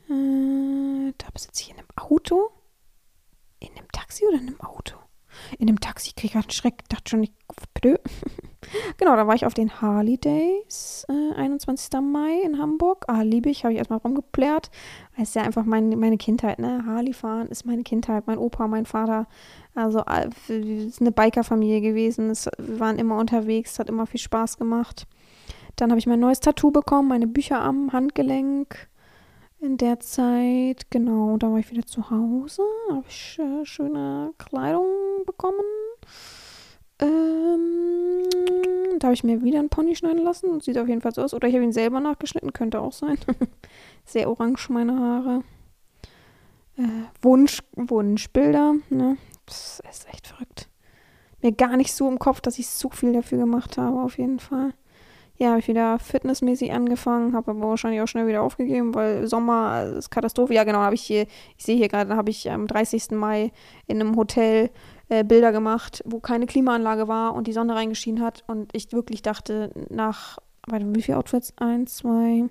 [0.08, 2.50] Äh, da sitze ich in einem Auto.
[3.58, 4.96] In einem Taxi oder in einem Auto?
[5.58, 6.88] In einem Taxi kriege ich gerade einen Schreck.
[6.88, 7.32] Dachte schon, ich.
[8.96, 12.00] genau, da war ich auf den Harley Days, äh, 21.
[12.00, 13.04] Mai in Hamburg.
[13.08, 14.70] Ah, liebe ich, habe ich erstmal rumgeplärt.
[15.16, 16.84] Ist ja einfach mein, meine Kindheit, ne?
[16.86, 18.26] Harley fahren ist meine Kindheit.
[18.26, 19.26] Mein Opa, mein Vater
[19.76, 22.30] also es ist eine Bikerfamilie gewesen.
[22.30, 25.06] Es, wir waren immer unterwegs, hat immer viel Spaß gemacht.
[25.76, 28.88] Dann habe ich mein neues Tattoo bekommen, meine Bücher am Handgelenk.
[29.60, 34.86] In der Zeit, genau, da war ich wieder zu Hause, habe ich äh, schöne Kleidung
[35.26, 35.64] bekommen.
[37.00, 38.28] Ähm,
[38.98, 40.60] da habe ich mir wieder einen Pony schneiden lassen.
[40.60, 41.34] Sieht auf jeden Fall so aus.
[41.34, 43.18] Oder ich habe ihn selber nachgeschnitten, könnte auch sein.
[44.04, 45.42] Sehr orange meine Haare.
[46.78, 46.82] Äh,
[47.22, 49.16] Wunsch, Wunschbilder, ne?
[49.46, 50.68] Das ist echt verrückt.
[51.42, 54.40] Mir gar nicht so im Kopf, dass ich so viel dafür gemacht habe, auf jeden
[54.40, 54.72] Fall.
[55.38, 59.84] Ja, habe ich wieder fitnessmäßig angefangen, habe aber wahrscheinlich auch schnell wieder aufgegeben, weil Sommer
[59.98, 60.54] ist Katastrophe.
[60.54, 61.26] Ja, genau, habe ich hier,
[61.58, 63.10] ich sehe hier gerade, habe ich am 30.
[63.10, 63.52] Mai
[63.86, 64.70] in einem Hotel
[65.08, 69.22] äh, Bilder gemacht, wo keine Klimaanlage war und die Sonne reingeschienen hat und ich wirklich
[69.22, 71.52] dachte, nach, warte, wie viele Outfits?
[71.58, 72.44] Eins, zwei,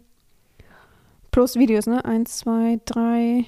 [1.31, 2.03] plus Videos, ne?
[2.05, 3.45] Eins, zwei, drei,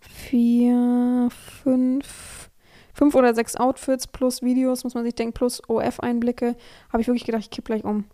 [0.00, 1.28] vier,
[1.62, 2.50] fünf,
[2.94, 6.56] fünf oder sechs Outfits plus Videos, muss man sich denken, plus OF-Einblicke,
[6.90, 8.04] habe ich wirklich gedacht, ich kipp gleich um.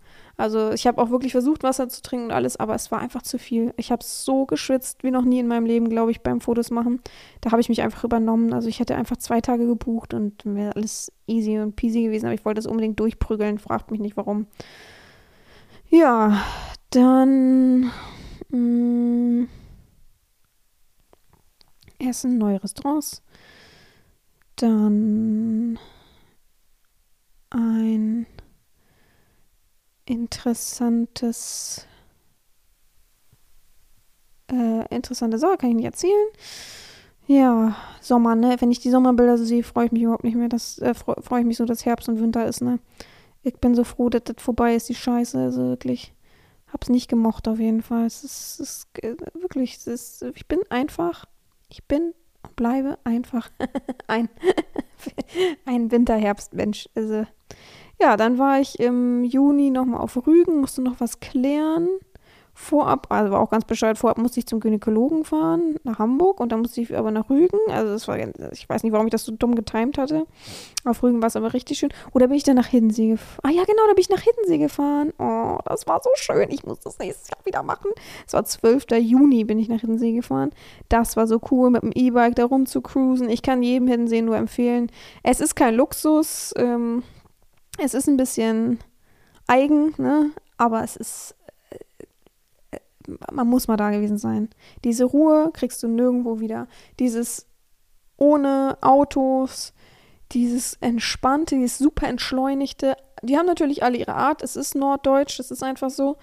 [0.41, 3.21] Also ich habe auch wirklich versucht, Wasser zu trinken und alles, aber es war einfach
[3.21, 3.75] zu viel.
[3.77, 6.99] Ich habe so geschwitzt wie noch nie in meinem Leben, glaube ich, beim Fotos machen.
[7.41, 8.51] Da habe ich mich einfach übernommen.
[8.51, 12.33] Also ich hätte einfach zwei Tage gebucht und wäre alles easy und peasy gewesen, aber
[12.33, 14.47] ich wollte es unbedingt durchprügeln, fragt mich nicht warum.
[15.89, 16.43] Ja,
[16.89, 17.91] dann
[18.49, 19.47] mh, mm,
[21.99, 23.21] Essen, neue Restaurants.
[24.55, 25.77] Dann
[27.51, 28.25] ein
[30.11, 31.87] interessantes
[34.51, 36.27] äh, interessante Sache, kann ich nicht erzählen.
[37.27, 38.57] Ja, Sommer, ne?
[38.59, 40.49] Wenn ich die Sommerbilder so sehe, freue ich mich überhaupt nicht mehr.
[40.49, 42.79] Das äh, freue freu ich mich so, dass Herbst und Winter ist, ne?
[43.43, 45.39] Ich bin so froh, dass das vorbei ist, die Scheiße.
[45.39, 46.13] Also wirklich.
[46.73, 48.05] Hab's nicht gemocht auf jeden Fall.
[48.05, 51.25] Es ist, es ist äh, wirklich, es ist, ich bin einfach,
[51.69, 53.49] ich bin und bleibe einfach
[54.07, 54.29] ein,
[55.65, 56.89] ein Winterherbstmensch.
[56.95, 57.25] Also,
[58.01, 61.87] ja, dann war ich im Juni nochmal auf Rügen, musste noch was klären
[62.53, 66.51] vorab, also war auch ganz bescheuert, vorab musste ich zum Gynäkologen fahren, nach Hamburg und
[66.51, 67.57] dann musste ich aber nach Rügen.
[67.69, 68.17] Also das war,
[68.51, 70.25] ich weiß nicht, warum ich das so dumm getimt hatte.
[70.85, 71.91] Auf Rügen war es aber richtig schön.
[72.13, 73.39] Oder bin ich dann nach Hiddensee gefahren?
[73.43, 75.13] Ah ja, genau, da bin ich nach Hiddensee gefahren.
[75.17, 76.49] Oh, das war so schön.
[76.51, 77.91] Ich muss das nächstes Jahr wieder machen.
[78.27, 78.85] Es war 12.
[78.99, 80.51] Juni bin ich nach Hiddensee gefahren.
[80.89, 83.29] Das war so cool, mit dem E-Bike da rum zu cruisen.
[83.29, 84.91] Ich kann jedem Hiddensee nur empfehlen.
[85.23, 86.53] Es ist kein Luxus.
[86.57, 87.03] Ähm,
[87.83, 88.79] es ist ein bisschen
[89.47, 90.31] eigen, ne?
[90.57, 91.35] aber es ist
[93.31, 94.49] man muss mal da gewesen sein.
[94.83, 96.67] Diese Ruhe kriegst du nirgendwo wieder.
[96.99, 97.47] Dieses
[98.17, 99.73] ohne Autos,
[100.31, 102.95] dieses entspannte, dieses super entschleunigte.
[103.21, 104.41] Die haben natürlich alle ihre Art.
[104.41, 106.17] Es ist norddeutsch, das ist einfach so.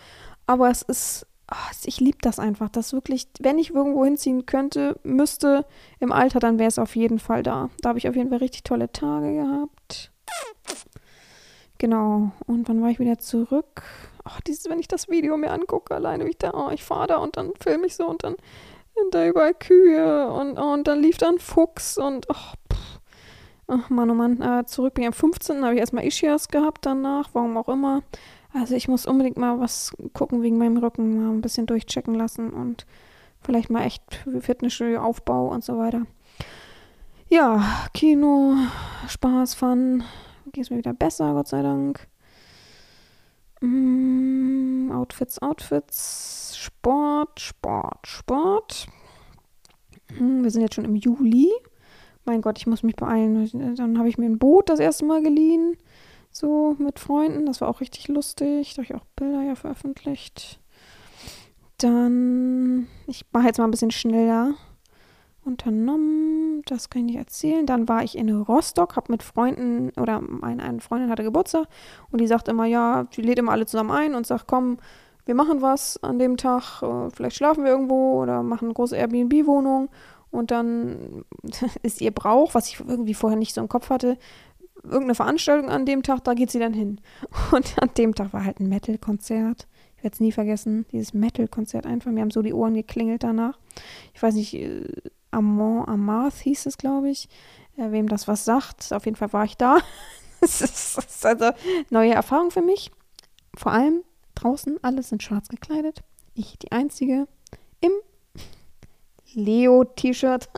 [0.47, 2.69] Aber es ist, oh, ich liebe das einfach.
[2.69, 5.67] Das wirklich, wenn ich irgendwo hinziehen könnte, müsste
[6.01, 7.71] im Alter, dann wäre es auf jeden Fall da.
[7.81, 10.13] Da habe ich auf jeden Fall richtig tolle Tage gehabt.
[11.79, 12.33] Genau.
[12.47, 13.83] Und wann war ich wieder zurück?
[14.29, 17.07] oh, dieses, wenn ich das Video mir angucke, alleine wie ich da, oh, ich fahre
[17.07, 18.37] da und dann filme ich so und dann
[18.95, 22.35] sind da überall Kühe und, oh, und dann lief da ein Fuchs und oh,
[22.73, 23.01] pff.
[23.71, 25.63] Ach Mann, oh Mann, äh, zurück bin ich am 15.
[25.63, 28.03] habe ich erstmal Ischias gehabt danach, warum auch immer.
[28.55, 32.51] Also ich muss unbedingt mal was gucken wegen meinem Rücken, mal ein bisschen durchchecken lassen
[32.51, 32.87] und
[33.43, 34.03] vielleicht mal echt
[34.41, 36.07] Fitnessstudio Aufbau und so weiter.
[37.29, 37.63] Ja,
[37.93, 38.55] Kino,
[39.07, 40.03] Spaß, Fun,
[40.53, 42.09] geht es mir wieder besser, Gott sei Dank.
[43.61, 48.87] Mm, Outfits, Outfits, Sport, Sport, Sport.
[50.19, 51.51] Mm, wir sind jetzt schon im Juli.
[52.25, 53.75] Mein Gott, ich muss mich beeilen.
[53.77, 55.77] Dann habe ich mir ein Boot das erste Mal geliehen.
[56.31, 57.47] So mit Freunden.
[57.47, 58.75] Das war auch richtig lustig.
[58.75, 60.61] Da habe ich auch Bilder ja veröffentlicht.
[61.79, 64.55] Dann, ich mache jetzt mal ein bisschen schneller
[65.49, 66.63] unternommen?
[66.67, 67.67] Das kann ich nicht erzählen.
[67.67, 71.67] Dann war ich in Rostock, habe mit Freunden oder eine, eine Freundin hatte Geburtstag
[72.11, 74.79] und die sagt immer, ja, die lädt immer alle zusammen ein und sagt, komm,
[75.27, 78.97] wir machen was an dem Tag, äh, vielleicht schlafen wir irgendwo oder machen eine große
[78.97, 79.89] Airbnb-Wohnung
[80.31, 81.25] und dann
[81.83, 84.17] ist ihr Brauch, was ich irgendwie vorher nicht so im Kopf hatte,
[84.85, 87.01] irgendeine Veranstaltung an dem Tag, da geht sie dann hin.
[87.53, 89.67] Und an dem Tag war halt ein Metal-Konzert.
[89.97, 92.11] Ich werde es nie vergessen, dieses Metal-Konzert einfach.
[92.11, 93.59] Mir haben so die Ohren geklingelt danach.
[94.15, 94.55] Ich weiß nicht,
[95.33, 97.29] äh, Amon Amarth hieß es, glaube ich.
[97.77, 99.79] Äh, wem das was sagt, auf jeden Fall war ich da.
[100.41, 101.51] das, ist, ist also
[101.91, 102.91] neue Erfahrung für mich.
[103.57, 104.03] Vor allem
[104.35, 106.03] draußen, alle sind schwarz gekleidet.
[106.35, 107.27] Ich die Einzige
[107.81, 107.93] im
[109.35, 110.49] Leo-T-Shirt.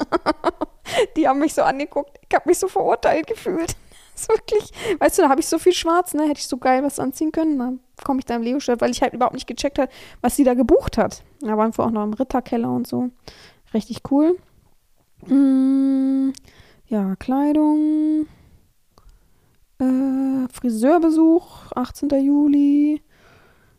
[1.17, 2.19] die haben mich so angeguckt.
[2.29, 3.77] Ich habe mich so verurteilt gefühlt.
[4.13, 6.25] Das ist wirklich, weißt du, da habe ich so viel schwarz, ne?
[6.25, 7.59] Hätte ich so geil was anziehen können.
[7.59, 9.91] Dann komme ich da im Leo-Shirt, weil ich halt überhaupt nicht gecheckt habe,
[10.21, 11.23] was sie da gebucht hat.
[11.41, 13.09] Da waren wir auch noch im Ritterkeller und so.
[13.73, 14.37] Richtig cool.
[15.27, 16.33] Mm,
[16.87, 18.27] ja, Kleidung.
[19.79, 22.09] Äh, Friseurbesuch, 18.
[22.25, 23.03] Juli.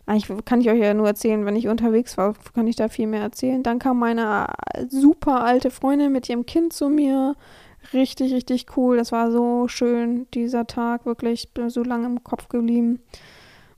[0.06, 3.08] Eigentlich kann ich euch ja nur erzählen, wenn ich unterwegs war, kann ich da viel
[3.08, 3.64] mehr erzählen.
[3.64, 4.48] Dann kam meine
[4.90, 7.36] super alte Freundin mit ihrem Kind zu mir.
[7.94, 8.98] Richtig, richtig cool.
[8.98, 11.50] Das war so schön, dieser Tag, wirklich.
[11.68, 13.00] So lange im Kopf geblieben.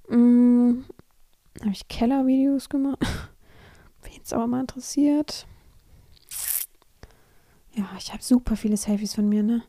[0.09, 0.83] Mm,
[1.61, 2.99] Habe ich Kellervideos gemacht?
[4.03, 5.45] Wen es aber mal interessiert
[7.73, 9.63] ja, ich habe super viele Selfies von mir, ne?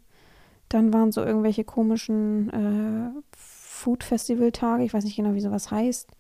[0.69, 4.85] Dann waren so irgendwelche komischen äh, Food-Festival-Tage.
[4.85, 6.11] Ich weiß nicht genau, wie sowas heißt.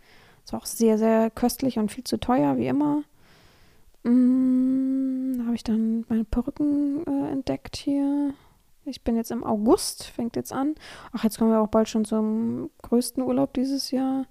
[0.44, 3.02] Es war auch sehr, sehr köstlich und viel zu teuer, wie immer.
[4.02, 8.34] Mm, da habe ich dann meine Perücken äh, entdeckt hier.
[8.84, 10.74] Ich bin jetzt im August, fängt jetzt an.
[11.12, 14.26] Ach, jetzt kommen wir auch bald schon zum größten Urlaub dieses Jahr.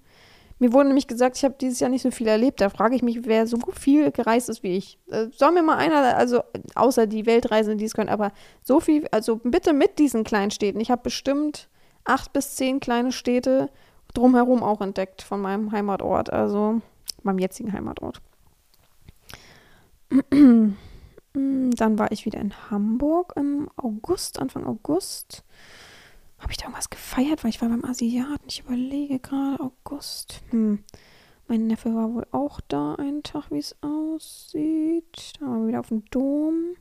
[0.63, 2.61] Mir wurde nämlich gesagt, ich habe dieses Jahr nicht so viel erlebt.
[2.61, 4.97] Da frage ich mich, wer so viel gereist ist wie ich.
[5.11, 6.41] Äh, soll mir mal einer, also
[6.73, 10.79] außer die Weltreisenden, die es können, aber so viel, also bitte mit diesen kleinen Städten.
[10.79, 11.67] Ich habe bestimmt
[12.05, 13.69] acht bis zehn kleine Städte
[14.13, 16.79] drumherum auch entdeckt von meinem Heimatort, also
[17.23, 18.21] meinem jetzigen Heimatort.
[20.31, 20.77] Dann
[21.33, 25.43] war ich wieder in Hamburg im August, Anfang August.
[26.43, 27.43] Habe ich da irgendwas gefeiert?
[27.43, 28.45] Weil ich war beim Asiaten.
[28.47, 30.43] Ich überlege gerade, August.
[30.49, 30.83] Hm.
[31.47, 35.33] Mein Neffe war wohl auch da einen Tag, wie es aussieht.
[35.39, 36.75] Da waren wir wieder auf dem Dom.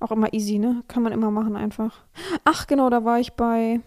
[0.00, 0.82] Auch immer easy, ne?
[0.88, 2.04] Kann man immer machen einfach.
[2.44, 3.80] Ach, genau, da war ich bei.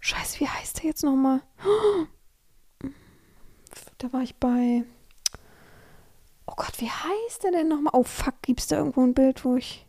[0.00, 1.42] Scheiße, wie heißt der jetzt nochmal?
[3.98, 4.84] Da war ich bei.
[6.46, 7.92] Oh Gott, wie heißt der denn nochmal?
[7.94, 9.87] Oh fuck, gibt's da irgendwo ein Bild, wo ich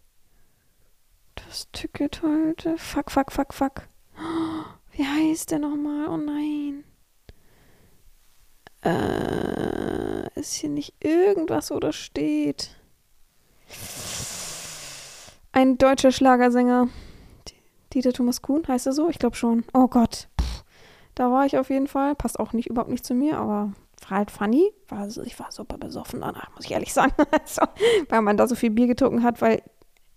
[1.50, 2.78] das Ticket halte?
[2.78, 3.88] Fuck, fuck, fuck, fuck.
[4.92, 6.08] Wie heißt der nochmal?
[6.08, 6.84] Oh nein.
[8.84, 12.76] Äh, ist hier nicht irgendwas, wo das steht?
[15.52, 16.90] Ein deutscher Schlagersänger.
[17.94, 19.10] Dieter Thomas Kuhn, heißt er so?
[19.10, 19.66] Ich glaube schon.
[19.74, 20.28] Oh Gott.
[21.16, 22.14] Da war ich auf jeden Fall.
[22.14, 23.74] Passt auch nicht überhaupt nicht zu mir, aber
[24.08, 24.72] war halt funny.
[24.88, 27.14] War ich war super besoffen danach, muss ich ehrlich sagen.
[27.32, 27.64] also,
[28.08, 29.64] weil man da so viel Bier getrunken hat, weil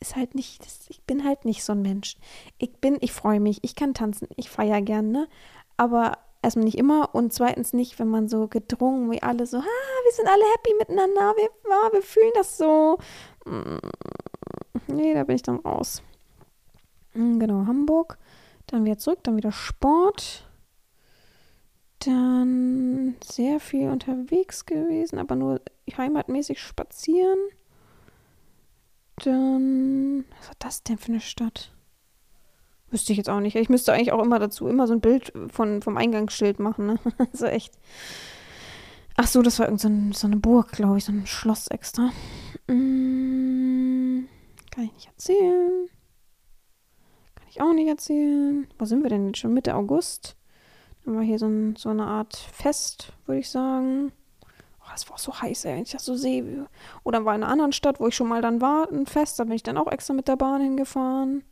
[0.03, 2.17] ist halt nicht, das, ich bin halt nicht so ein Mensch.
[2.59, 5.29] Ich bin, ich freue mich, ich kann tanzen, ich feiere gern, ne?
[5.79, 9.63] Aber erstmal nicht immer und zweitens nicht, wenn man so gedrungen, wie alle so, ah,
[9.63, 12.99] wir sind alle happy miteinander, wir, ah, wir fühlen das so.
[13.47, 13.79] Mm,
[14.89, 16.03] nee, da bin ich dann raus.
[17.15, 18.19] Mm, genau, Hamburg.
[18.67, 20.49] Dann wieder zurück, dann wieder Sport.
[22.01, 25.61] Dann sehr viel unterwegs gewesen, aber nur
[25.97, 27.39] heimatmäßig spazieren.
[29.23, 31.73] Dann, was war das denn für eine Stadt?
[32.91, 33.57] Wüsste ich jetzt auch nicht.
[33.57, 36.99] Ich müsste eigentlich auch immer dazu immer so ein Bild von, vom Eingangsschild machen, ne?
[37.33, 37.73] so echt.
[39.17, 42.11] Ach so, das war irgend so, so eine Burg, glaube ich, so ein Schloss extra.
[42.69, 44.29] Hm,
[44.71, 45.89] kann ich nicht erzählen.
[47.37, 48.67] Kann ich auch nicht erzählen.
[48.79, 49.55] Wo sind wir denn jetzt schon?
[49.55, 50.37] Mitte August.
[51.05, 54.13] Dann war hier so, ein, so eine Art Fest, würde ich sagen.
[54.93, 56.67] Oh, das war so heiß, ey, wenn ich das so sehe.
[57.03, 59.39] Oder war in einer anderen Stadt, wo ich schon mal dann war, ein Fest.
[59.39, 61.45] Da bin ich dann auch extra mit der Bahn hingefahren.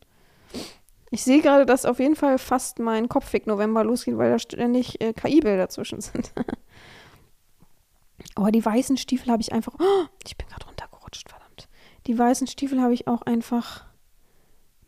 [1.11, 5.01] Ich sehe gerade, dass auf jeden Fall fast mein Kopfweg November losgeht, weil da ständig
[5.01, 6.33] äh, KI-Bilder zwischen sind.
[8.35, 9.75] Aber die weißen Stiefel habe ich einfach.
[9.79, 11.69] Oh, ich bin gerade runtergerutscht, verdammt.
[12.07, 13.87] Die weißen Stiefel habe ich auch einfach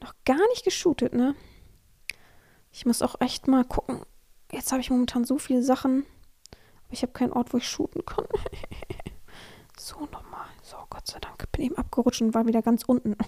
[0.01, 1.35] noch gar nicht geshootet, ne?
[2.71, 4.03] Ich muss auch echt mal gucken.
[4.51, 6.05] Jetzt habe ich momentan so viele Sachen.
[6.93, 8.27] Ich habe keinen Ort, wo ich shooten kann.
[9.79, 10.47] so nochmal.
[10.63, 11.51] So, Gott sei Dank.
[11.53, 13.17] Bin eben abgerutscht und war wieder ganz unten.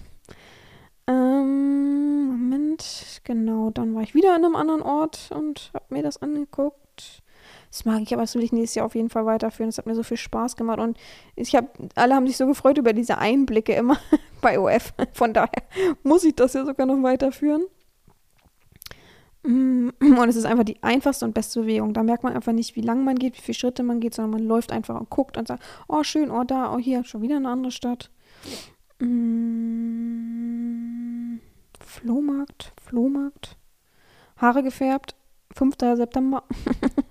[1.07, 6.19] Ähm, Moment, genau, dann war ich wieder an einem anderen Ort und habe mir das
[6.19, 7.21] angeguckt.
[7.69, 9.69] Das mag ich, aber das will ich nächstes Jahr auf jeden Fall weiterführen.
[9.69, 10.97] Das hat mir so viel Spaß gemacht und
[11.35, 13.97] ich habe, alle haben sich so gefreut über diese Einblicke immer
[14.41, 14.93] bei OF.
[15.13, 15.61] Von daher
[16.01, 17.65] muss ich das ja sogar noch weiterführen.
[19.45, 21.93] Mm, und es ist einfach die einfachste und beste Bewegung.
[21.93, 24.31] Da merkt man einfach nicht, wie lang man geht, wie viele Schritte man geht, sondern
[24.31, 27.35] man läuft einfach und guckt und sagt, oh schön, oh da, oh hier, schon wieder
[27.37, 28.09] eine andere Stadt.
[28.99, 29.85] Mmh,
[31.79, 33.57] Flohmarkt, Flohmarkt.
[34.37, 35.15] Haare gefärbt,
[35.53, 35.75] 5.
[35.95, 36.43] September.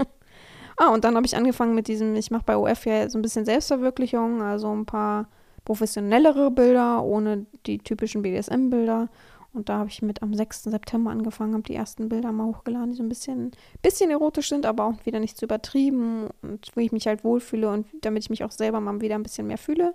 [0.76, 3.22] ah, und dann habe ich angefangen mit diesem, ich mache bei OF ja so ein
[3.22, 5.28] bisschen Selbstverwirklichung, also ein paar
[5.64, 9.08] professionellere Bilder, ohne die typischen BDSM-Bilder.
[9.54, 10.64] Und da habe ich mit am 6.
[10.64, 13.52] September angefangen, habe die ersten Bilder mal hochgeladen, die so ein bisschen,
[13.82, 17.70] bisschen erotisch sind, aber auch wieder nicht zu übertrieben und wo ich mich halt wohlfühle
[17.70, 19.94] und damit ich mich auch selber mal wieder ein bisschen mehr fühle.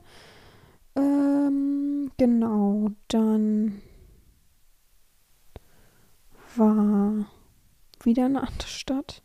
[0.96, 3.82] Ähm, genau, dann
[6.56, 7.26] war
[8.04, 9.24] wieder eine andere Stadt.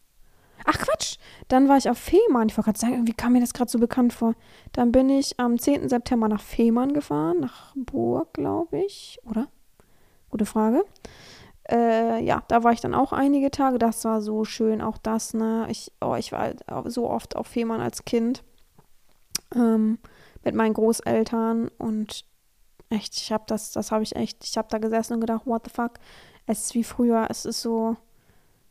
[0.65, 1.19] Ach Quatsch,
[1.49, 2.49] dann war ich auf Fehmarn.
[2.49, 4.35] Ich wollte gerade sagen, irgendwie kam mir das gerade so bekannt vor.
[4.73, 5.89] Dann bin ich am 10.
[5.89, 9.49] September nach Fehmarn gefahren, nach Burg, glaube ich, oder?
[10.35, 10.85] Gute Frage.
[11.71, 13.79] Äh, ja, da war ich dann auch einige Tage.
[13.79, 15.69] Das war so schön, auch das, ne?
[15.71, 18.43] Ich, oh, ich war halt so oft auf Fehmarn als Kind.
[19.55, 20.01] Ähm,
[20.43, 22.25] mit meinen Großeltern und
[22.91, 25.63] echt, ich habe das, das habe ich echt, ich habe da gesessen und gedacht, what
[25.67, 26.01] the fuck,
[26.47, 27.97] es ist wie früher, es ist so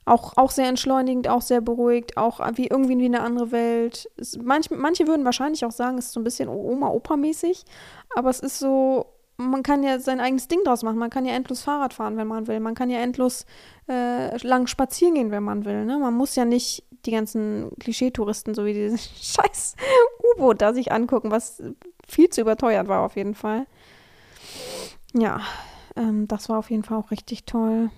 [0.03, 4.11] auch, auch sehr entschleunigend, auch sehr beruhigt, auch wie irgendwie wie eine andere Welt.
[4.17, 7.63] Es, manch, manche würden wahrscheinlich auch sagen, es ist so ein bisschen Oma-Opa-mäßig,
[8.13, 9.05] aber es ist so,
[9.37, 10.97] man kann ja sein eigenes Ding draus machen.
[10.97, 12.59] Man kann ja endlos Fahrrad fahren, wenn man will.
[12.59, 13.45] Man kann ja endlos
[13.89, 15.85] äh, lang spazieren gehen, wenn man will.
[15.85, 15.97] Ne?
[15.97, 19.75] Man muss ja nicht die ganzen Klischeetouristen, so wie dieses scheiß
[20.35, 21.61] U-Boot da sich angucken, was
[22.07, 23.65] viel zu überteuert war auf jeden Fall.
[25.13, 25.41] Ja,
[25.95, 27.89] ähm, das war auf jeden Fall auch richtig toll.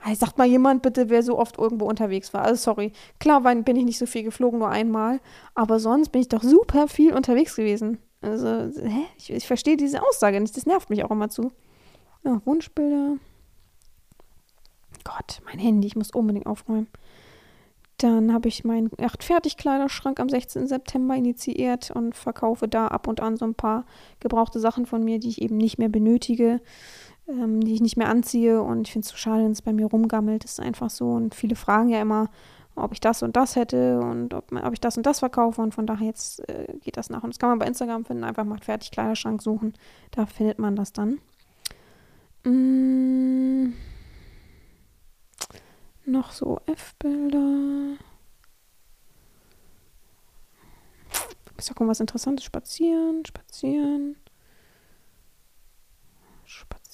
[0.00, 2.42] Hey, sagt mal jemand bitte, wer so oft irgendwo unterwegs war.
[2.42, 2.92] Also sorry.
[3.20, 5.20] Klar bin ich nicht so viel geflogen, nur einmal.
[5.54, 7.98] Aber sonst bin ich doch super viel unterwegs gewesen.
[8.24, 8.48] Also,
[8.80, 9.04] hä?
[9.18, 10.56] Ich, ich verstehe diese Aussage nicht.
[10.56, 11.52] Das nervt mich auch immer zu.
[12.24, 13.16] Ja, Wunschbilder.
[15.04, 15.86] Gott, mein Handy.
[15.86, 16.88] Ich muss unbedingt aufräumen.
[17.98, 20.66] Dann habe ich meinen Fertigkleiderschrank am 16.
[20.66, 23.84] September initiiert und verkaufe da ab und an so ein paar
[24.18, 26.60] gebrauchte Sachen von mir, die ich eben nicht mehr benötige,
[27.28, 28.62] ähm, die ich nicht mehr anziehe.
[28.62, 30.44] Und ich finde es so schade, wenn es bei mir rumgammelt.
[30.44, 31.12] Das ist einfach so.
[31.12, 32.30] Und viele fragen ja immer,
[32.76, 35.60] ob ich das und das hätte und ob, ob ich das und das verkaufe.
[35.60, 37.22] Und von daher jetzt äh, geht das nach.
[37.22, 38.24] Und das kann man bei Instagram finden.
[38.24, 39.74] Einfach mal fertig Kleiderschrank suchen.
[40.10, 41.20] Da findet man das dann.
[42.44, 43.72] Mm,
[46.04, 47.96] noch so F-Bilder.
[51.56, 52.44] Ich sag mal was Interessantes.
[52.44, 54.16] Spazieren, spazieren.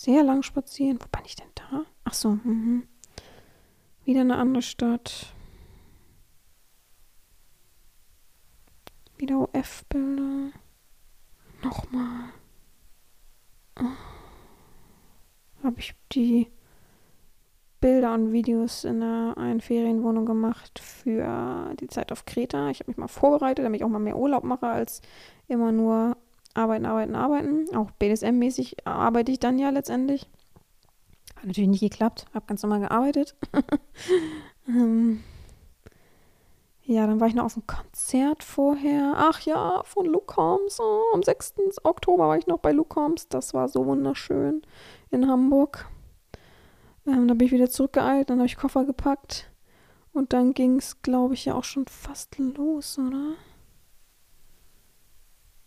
[0.01, 0.99] Sehr lang spazieren.
[0.99, 1.85] Wo bin ich denn da?
[2.05, 2.85] Ach so, mhm.
[4.07, 5.35] Wieder eine andere Stadt.
[9.21, 10.51] Wieder OF-Bilder.
[11.63, 12.31] Nochmal.
[13.79, 13.85] Oh.
[15.63, 16.47] Habe ich die
[17.83, 22.71] Bilder und Videos in einer Ferienwohnung gemacht für die Zeit auf Kreta.
[22.71, 25.03] Ich habe mich mal vorbereitet, damit ich auch mal mehr Urlaub mache, als
[25.49, 26.17] immer nur
[26.55, 27.77] arbeiten, arbeiten, arbeiten.
[27.77, 30.31] Auch BDSM-mäßig arbeite ich dann ja letztendlich.
[31.37, 33.37] Hat natürlich nicht geklappt, habe ganz normal gearbeitet.
[34.67, 35.23] ähm,
[36.91, 39.15] ja, dann war ich noch auf einem Konzert vorher.
[39.17, 40.81] Ach ja, von Luke Holmes.
[40.81, 41.55] Oh, am 6.
[41.85, 43.29] Oktober war ich noch bei Luke Holmes.
[43.29, 44.63] Das war so wunderschön
[45.13, 45.89] in Hamburg.
[47.07, 49.53] Ähm, dann bin ich wieder zurückgeeilt, dann habe ich Koffer gepackt.
[50.13, 53.35] Und dann ging es, glaube ich, ja auch schon fast los, oder?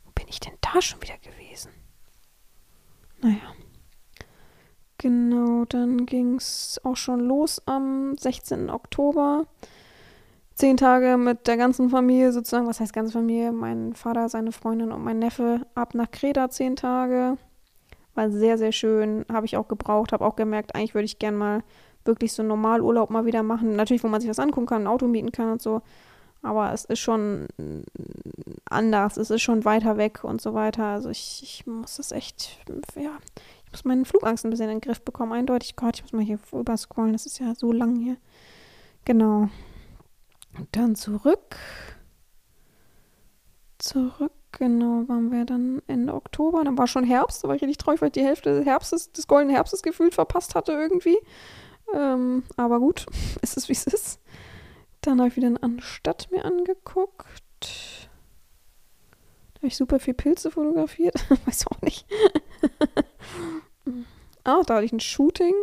[0.04, 1.72] Wo bin ich denn da schon wieder gewesen?
[3.22, 3.56] Naja.
[4.98, 8.70] Genau, dann ging es auch schon los am 16.
[8.70, 9.48] Oktober
[10.56, 14.92] zehn Tage mit der ganzen Familie sozusagen, was heißt ganze Familie, mein Vater, seine Freundin
[14.92, 17.38] und mein Neffe ab nach Kreta zehn Tage.
[18.16, 21.36] War sehr, sehr schön, habe ich auch gebraucht, habe auch gemerkt, eigentlich würde ich gern
[21.36, 21.64] mal
[22.06, 23.76] wirklich so einen Normalurlaub mal wieder machen.
[23.76, 25.82] Natürlich, wo man sich was angucken kann, ein Auto mieten kann und so.
[26.42, 27.48] Aber es ist schon
[28.70, 30.84] anders, es ist schon weiter weg und so weiter.
[30.84, 32.60] Also ich, ich muss das echt,
[32.96, 33.12] ja,
[33.66, 35.78] ich muss meinen Flugangst ein bisschen in den Griff bekommen, eindeutig.
[35.78, 38.18] Gott, ich muss mal hier überscrollen, das ist ja so lang hier.
[39.06, 39.50] Genau.
[40.58, 41.58] Und dann zurück.
[43.80, 46.64] Zurück, genau, waren wir dann Ende Oktober.
[46.64, 49.12] Dann war schon Herbst, da war ich richtig traurig, weil ich die Hälfte des Herbstes,
[49.12, 51.18] des goldenen Herbstes gefühlt verpasst hatte irgendwie.
[51.94, 53.06] Ähm, aber gut,
[53.42, 54.20] ist es wie es ist.
[55.02, 57.44] Dann habe ich wieder eine andere Stadt mir angeguckt.
[57.60, 61.16] Da habe ich super viel Pilze fotografiert.
[61.46, 62.06] Weiß auch nicht.
[64.46, 65.54] ah, da hatte ich ein Shooting.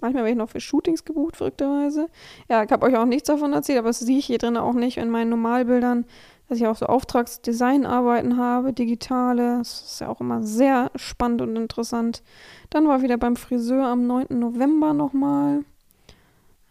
[0.00, 2.08] Manchmal werde ich noch für Shootings gebucht, verrückterweise.
[2.48, 4.74] Ja, ich habe euch auch nichts davon erzählt, aber das sehe ich hier drin auch
[4.74, 6.04] nicht in meinen Normalbildern,
[6.48, 9.58] dass ich auch so Auftragsdesignarbeiten habe, digitale.
[9.58, 12.22] Das ist ja auch immer sehr spannend und interessant.
[12.70, 14.26] Dann war ich wieder beim Friseur am 9.
[14.30, 15.64] November nochmal.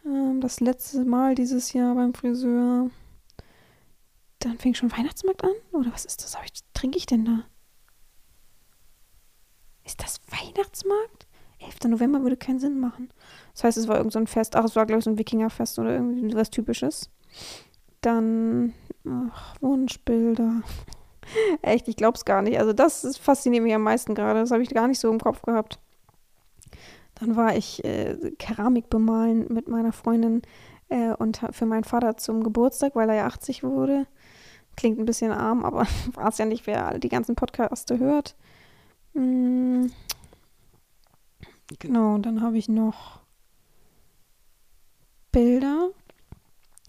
[0.05, 2.89] Ähm, das letzte Mal dieses Jahr beim Friseur.
[4.39, 5.51] Dann fing schon Weihnachtsmarkt an?
[5.73, 6.35] Oder was ist das?
[6.35, 7.43] Was trinke ich denn da?
[9.83, 11.16] Ist das Weihnachtsmarkt?
[11.67, 11.91] 11.
[11.91, 13.09] November würde keinen Sinn machen.
[13.53, 14.55] Das heißt, es war irgend so ein Fest.
[14.55, 17.09] Ach, es war, glaube ich, so ein Wikingerfest oder irgendwie was Typisches.
[18.01, 18.73] Dann,
[19.07, 20.61] ach, Wunschbilder.
[21.61, 22.59] Echt, ich glaube es gar nicht.
[22.59, 24.39] Also, das fasziniert mich am meisten gerade.
[24.39, 25.79] Das habe ich gar nicht so im Kopf gehabt.
[27.15, 30.43] Dann war ich äh, Keramik bemalen mit meiner Freundin
[30.89, 34.05] äh, und für meinen Vater zum Geburtstag, weil er ja 80 wurde.
[34.75, 38.35] Klingt ein bisschen arm, aber war es ja nicht, wer die ganzen Podcasts hört.
[39.13, 39.91] Hm,
[41.79, 43.19] Genau, und dann habe ich noch
[45.31, 45.89] Bilder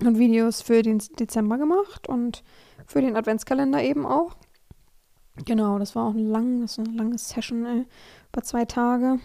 [0.00, 2.44] und Videos für den Dezember gemacht und
[2.86, 4.36] für den Adventskalender eben auch.
[5.44, 7.86] Genau, das war auch ein langes, eine lange Session, ey,
[8.32, 9.18] über zwei Tage.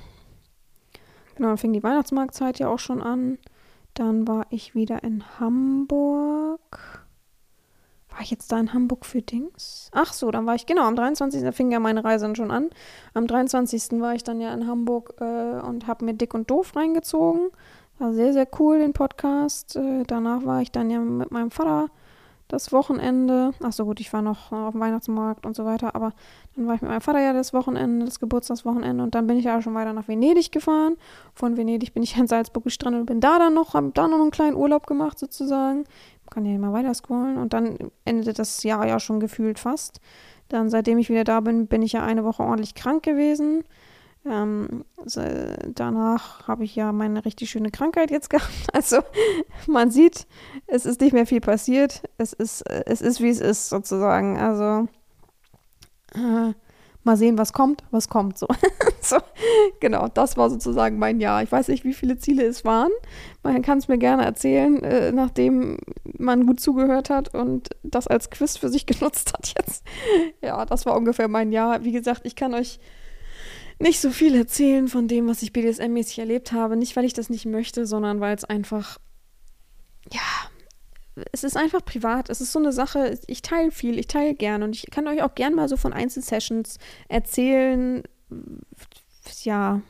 [1.36, 3.38] Genau, dann fing die Weihnachtsmarktzeit ja auch schon an.
[3.94, 7.03] Dann war ich wieder in Hamburg.
[8.14, 9.90] War ich jetzt da in Hamburg für Dings?
[9.92, 11.42] Ach so, dann war ich, genau, am 23.
[11.42, 12.70] Da fing ja meine Reise dann schon an.
[13.16, 14.00] Am 23.
[14.00, 17.50] war ich dann ja in Hamburg äh, und habe mir Dick und Doof reingezogen.
[17.98, 19.76] War sehr, sehr cool, den Podcast.
[19.76, 21.90] Äh, danach war ich dann ja mit meinem Vater
[22.54, 23.52] das Wochenende.
[23.64, 25.96] Ach so, gut, ich war noch auf dem Weihnachtsmarkt und so weiter.
[25.96, 26.14] Aber
[26.56, 29.04] dann war ich mit meinem Vater ja das Wochenende, das Geburtstagswochenende.
[29.04, 30.96] Und dann bin ich ja schon weiter nach Venedig gefahren.
[31.34, 34.22] Von Venedig bin ich in Salzburg gestrandet und bin da dann noch, habe da noch
[34.22, 35.86] einen kleinen Urlaub gemacht sozusagen
[36.30, 37.38] kann ja immer weiter scrollen.
[37.38, 40.00] Und dann endete das Jahr ja schon gefühlt fast.
[40.50, 43.64] Dann, seitdem ich wieder da bin, bin ich ja eine Woche ordentlich krank gewesen.
[44.26, 45.22] Ähm, also
[45.68, 48.52] danach habe ich ja meine richtig schöne Krankheit jetzt gehabt.
[48.74, 49.00] Also
[49.68, 50.28] man sieht,
[50.68, 52.04] es ist nicht mehr viel passiert.
[52.18, 54.38] Es ist, es ist wie es ist sozusagen.
[54.38, 54.88] Also
[56.16, 56.54] äh,
[57.04, 58.38] mal sehen, was kommt, was kommt.
[58.38, 58.48] So.
[59.02, 59.18] so.
[59.80, 61.44] Genau, das war sozusagen mein Jahr.
[61.44, 62.92] Ich weiß nicht, wie viele Ziele es waren.
[63.44, 65.78] Man kann es mir gerne erzählen, äh, nachdem
[66.18, 69.84] man gut zugehört hat und das als Quiz für sich genutzt hat jetzt.
[70.42, 71.84] Ja, das war ungefähr mein Jahr.
[71.84, 72.80] Wie gesagt, ich kann euch
[73.80, 76.78] nicht so viel erzählen von dem, was ich BDSM-mäßig erlebt habe.
[76.78, 78.98] Nicht, weil ich das nicht möchte, sondern weil es einfach,
[80.12, 80.22] ja,
[81.32, 82.30] es ist einfach privat.
[82.30, 85.22] Es ist so eine Sache, ich teile viel, ich teile gern und ich kann euch
[85.22, 88.04] auch gern mal so von Einzelsessions erzählen.
[89.44, 89.82] Ja,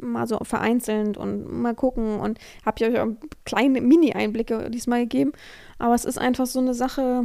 [0.00, 3.08] mal so vereinzelt und mal gucken und habe ich euch auch
[3.44, 5.32] kleine Mini-Einblicke diesmal gegeben.
[5.78, 7.24] Aber es ist einfach so eine Sache.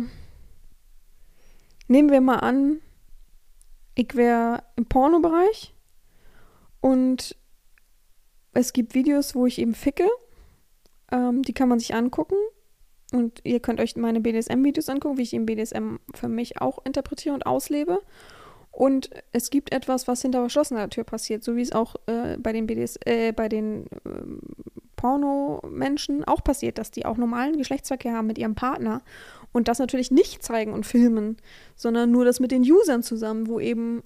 [1.88, 2.80] Nehmen wir mal an,
[3.96, 5.74] ich wäre im Pornobereich
[6.82, 7.36] und
[8.54, 10.08] es gibt Videos, wo ich eben ficke.
[11.12, 12.36] Ähm, die kann man sich angucken.
[13.12, 17.36] Und ihr könnt euch meine BDSM-Videos angucken, wie ich eben BDSM für mich auch interpretiere
[17.36, 18.02] und auslebe.
[18.72, 22.52] Und es gibt etwas, was hinter verschlossener Tür passiert, so wie es auch äh, bei
[22.52, 23.88] den BDS, äh, bei den äh,
[24.98, 29.02] Porno-Menschen auch passiert, dass die auch normalen Geschlechtsverkehr haben mit ihrem Partner
[29.54, 31.38] und das natürlich nicht zeigen und filmen,
[31.78, 34.04] sondern nur das mit den Usern zusammen, wo eben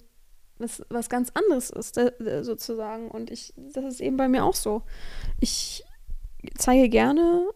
[0.58, 3.10] was, was ganz anderes ist, äh, sozusagen.
[3.10, 4.82] Und ich, das ist eben bei mir auch so.
[5.40, 5.84] Ich
[6.56, 7.48] zeige gerne,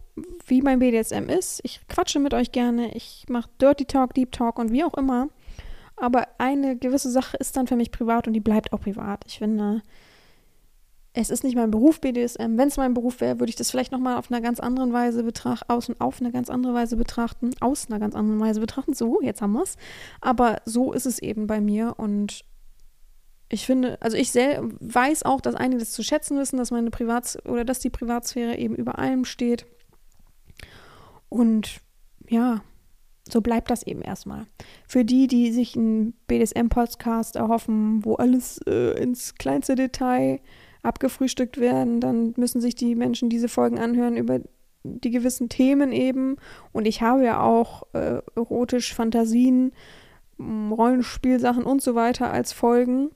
[0.47, 1.59] wie mein BDSM ist.
[1.63, 2.95] Ich quatsche mit euch gerne.
[2.95, 5.29] Ich mache Dirty Talk, Deep Talk und wie auch immer.
[5.97, 9.23] Aber eine gewisse Sache ist dann für mich privat und die bleibt auch privat.
[9.27, 9.81] Ich finde,
[11.13, 12.57] es ist nicht mein Beruf BDSM.
[12.57, 15.23] Wenn es mein Beruf wäre, würde ich das vielleicht nochmal auf einer ganz anderen Weise
[15.23, 18.93] betrachten, aus und auf eine ganz andere Weise betrachten, aus einer ganz anderen Weise betrachten.
[18.93, 19.77] So, jetzt haben wir es.
[20.19, 22.43] Aber so ist es eben bei mir und
[23.47, 27.37] ich finde, also ich weiß auch, dass einige das zu schätzen wissen, dass meine Privats-
[27.45, 29.65] oder dass die Privatsphäre eben über allem steht.
[31.29, 31.81] Und
[32.29, 32.61] ja,
[33.27, 34.45] so bleibt das eben erstmal.
[34.87, 40.39] Für die, die sich einen BDSM-Podcast erhoffen, wo alles äh, ins kleinste Detail
[40.83, 44.39] abgefrühstückt werden, dann müssen sich die Menschen diese Folgen anhören über
[44.83, 46.37] die gewissen Themen eben.
[46.71, 49.71] Und ich habe ja auch äh, erotisch Fantasien,
[50.39, 53.09] Rollenspielsachen und so weiter als Folgen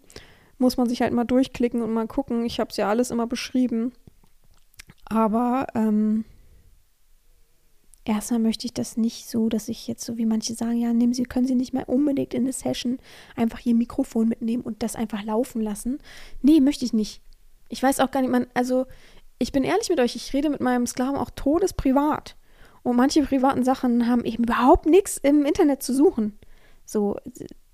[0.60, 2.46] muss man sich halt mal durchklicken und mal gucken.
[2.46, 3.94] Ich habe es ja alles immer beschrieben.
[5.06, 6.26] Aber ähm,
[8.10, 11.14] erstmal möchte ich das nicht so, dass ich jetzt so wie manche sagen, ja, nehmen
[11.14, 12.98] Sie, können Sie nicht mehr unbedingt in eine Session
[13.36, 16.00] einfach Ihr Mikrofon mitnehmen und das einfach laufen lassen.
[16.42, 17.22] Nee, möchte ich nicht.
[17.70, 18.88] Ich weiß auch gar nicht, man, also
[19.38, 22.36] ich bin ehrlich mit euch, ich rede mit meinem Sklaven auch todesprivat.
[22.82, 26.38] Und manche privaten Sachen haben eben überhaupt nichts im Internet zu suchen.
[26.86, 27.18] So,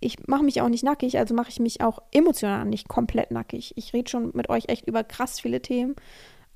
[0.01, 3.73] ich mache mich auch nicht nackig, also mache ich mich auch emotional nicht komplett nackig.
[3.77, 5.95] Ich rede schon mit euch echt über krass viele Themen,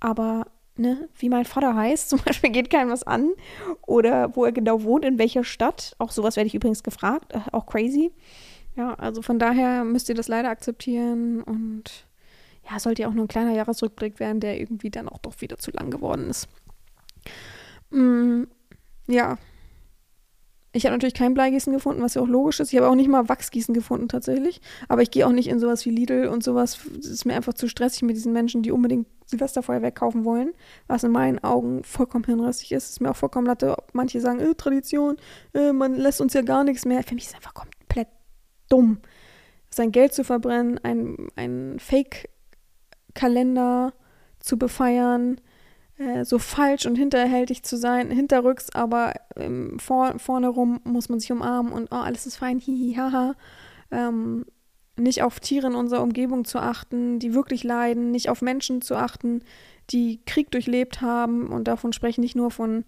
[0.01, 0.47] aber
[0.79, 3.31] ne, wie mein Vater heißt, zum Beispiel geht keinem was an
[3.85, 5.95] oder wo er genau wohnt, in welcher Stadt.
[5.99, 8.11] Auch sowas werde ich übrigens gefragt, äh, auch crazy.
[8.75, 12.07] Ja, also von daher müsst ihr das leider akzeptieren und
[12.69, 15.57] ja, sollte ja auch nur ein kleiner Jahresrückblick werden, der irgendwie dann auch doch wieder
[15.57, 16.47] zu lang geworden ist.
[17.89, 18.43] Mm,
[19.07, 19.37] ja,
[20.71, 22.71] ich habe natürlich kein Bleigießen gefunden, was ja auch logisch ist.
[22.71, 24.61] Ich habe auch nicht mal Wachsgießen gefunden tatsächlich.
[24.87, 26.79] Aber ich gehe auch nicht in sowas wie Lidl und sowas.
[26.95, 30.53] Das ist mir einfach zu stressig mit diesen Menschen, die unbedingt Silvesterfeuerwerk kaufen wollen.
[30.87, 32.89] Was in meinen Augen vollkommen hirnrissig ist.
[32.89, 33.75] Ist mir auch vollkommen latte.
[33.93, 35.17] Manche sagen, äh, Tradition,
[35.53, 37.03] äh, man lässt uns ja gar nichts mehr.
[37.03, 38.07] Für mich ist es einfach komplett
[38.69, 38.99] dumm.
[39.69, 43.93] Sein Geld zu verbrennen, ein Fake-Kalender
[44.39, 45.39] zu befeiern
[45.99, 51.19] äh, so falsch und hinterhältig zu sein, hinterrücks, aber ähm, vor, vorne rum muss man
[51.19, 53.35] sich umarmen und oh, alles ist fein, hihi, haha.
[53.91, 54.45] Ähm,
[54.99, 58.95] nicht auf Tiere in unserer Umgebung zu achten, die wirklich leiden, nicht auf Menschen zu
[58.95, 59.41] achten,
[59.89, 62.85] die Krieg durchlebt haben und davon sprechen nicht nur von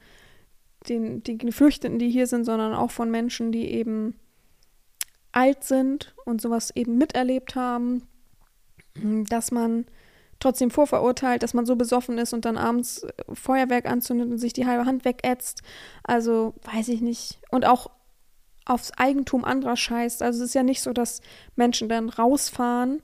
[0.88, 4.16] den, den Geflüchteten, die hier sind, sondern auch von Menschen, die eben
[5.32, 8.03] alt sind und sowas eben miterlebt haben,
[8.95, 9.86] dass man
[10.39, 14.53] trotzdem vorverurteilt, dass man so besoffen ist und dann abends äh, Feuerwerk anzündet und sich
[14.53, 15.62] die halbe Hand wegätzt.
[16.03, 17.39] Also, weiß ich nicht.
[17.51, 17.91] Und auch
[18.66, 20.22] aufs Eigentum anderer scheißt.
[20.22, 21.22] Also es ist ja nicht so, dass
[21.55, 23.01] Menschen dann rausfahren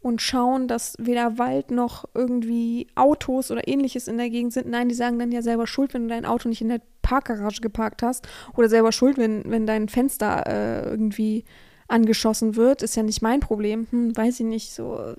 [0.00, 4.68] und schauen, dass weder Wald noch irgendwie Autos oder ähnliches in der Gegend sind.
[4.68, 7.60] Nein, die sagen dann ja selber schuld, wenn du dein Auto nicht in der Parkgarage
[7.60, 8.26] geparkt hast.
[8.56, 11.44] Oder selber schuld, wenn, wenn dein Fenster äh, irgendwie
[11.86, 12.82] angeschossen wird.
[12.82, 13.88] Ist ja nicht mein Problem.
[13.90, 14.72] Hm, weiß ich nicht.
[14.72, 14.96] So.
[14.98, 15.16] Äh,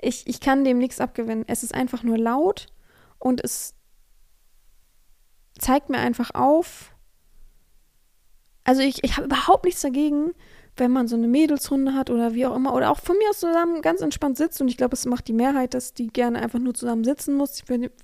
[0.00, 1.44] ich, ich kann dem nichts abgewinnen.
[1.46, 2.66] Es ist einfach nur laut
[3.20, 3.74] und es
[5.58, 6.92] zeigt mir einfach auf.
[8.64, 10.32] Also ich, ich habe überhaupt nichts dagegen,
[10.76, 13.40] wenn man so eine Mädelsrunde hat oder wie auch immer, oder auch von mir aus
[13.40, 14.60] zusammen ganz entspannt sitzt.
[14.60, 17.62] Und ich glaube, es macht die Mehrheit, dass die gerne einfach nur zusammen sitzen muss.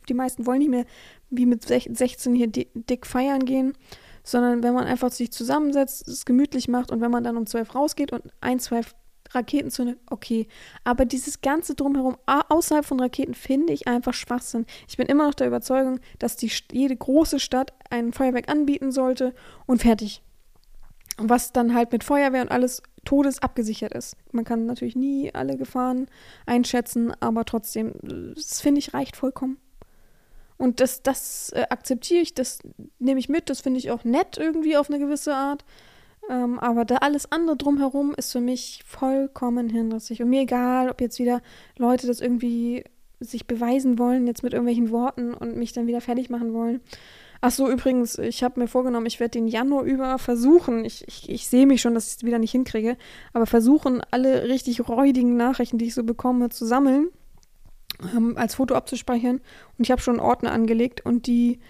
[0.09, 0.85] Die meisten wollen nicht mehr
[1.31, 3.75] wie mit 16 hier dick feiern gehen,
[4.23, 7.75] sondern wenn man einfach sich zusammensetzt, es gemütlich macht und wenn man dann um 12
[7.75, 8.83] rausgeht und ein, zwei
[9.31, 10.49] Raketenzünder, okay.
[10.85, 14.67] Aber dieses Ganze drumherum, außerhalb von Raketen, finde ich einfach Schwachsinn.
[14.89, 19.35] Ich bin immer noch der Überzeugung, dass die, jede große Stadt ein Feuerwerk anbieten sollte
[19.67, 20.23] und fertig.
[21.19, 24.16] Was dann halt mit Feuerwehr und alles Todes abgesichert ist.
[24.33, 26.07] Man kann natürlich nie alle Gefahren
[26.47, 27.95] einschätzen, aber trotzdem,
[28.35, 29.59] das finde ich reicht vollkommen.
[30.59, 32.59] Und das, das äh, akzeptiere ich, das
[32.99, 35.64] nehme ich mit, das finde ich auch nett irgendwie auf eine gewisse Art.
[36.29, 40.21] Ähm, aber da alles andere drumherum ist für mich vollkommen hinrissig.
[40.21, 41.41] Und mir egal, ob jetzt wieder
[41.79, 42.85] Leute das irgendwie
[43.21, 46.81] sich beweisen wollen, jetzt mit irgendwelchen Worten und mich dann wieder fertig machen wollen.
[47.41, 51.28] Ach so, übrigens, ich habe mir vorgenommen, ich werde den Januar über versuchen, ich, ich,
[51.28, 52.97] ich sehe mich schon, dass ich es wieder nicht hinkriege,
[53.32, 57.11] aber versuchen, alle richtig räudigen Nachrichten, die ich so bekomme, zu sammeln,
[58.14, 59.36] ähm, als Foto abzuspeichern.
[59.36, 61.61] Und ich habe schon einen Ordner angelegt und die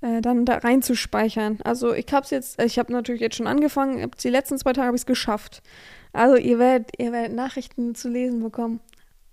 [0.00, 1.58] äh, dann da reinzuspeichern.
[1.64, 4.86] Also ich habe es jetzt, ich habe natürlich jetzt schon angefangen, die letzten zwei Tage
[4.86, 5.62] habe ich es geschafft.
[6.12, 8.78] Also ihr werdet, ihr werdet Nachrichten zu lesen bekommen.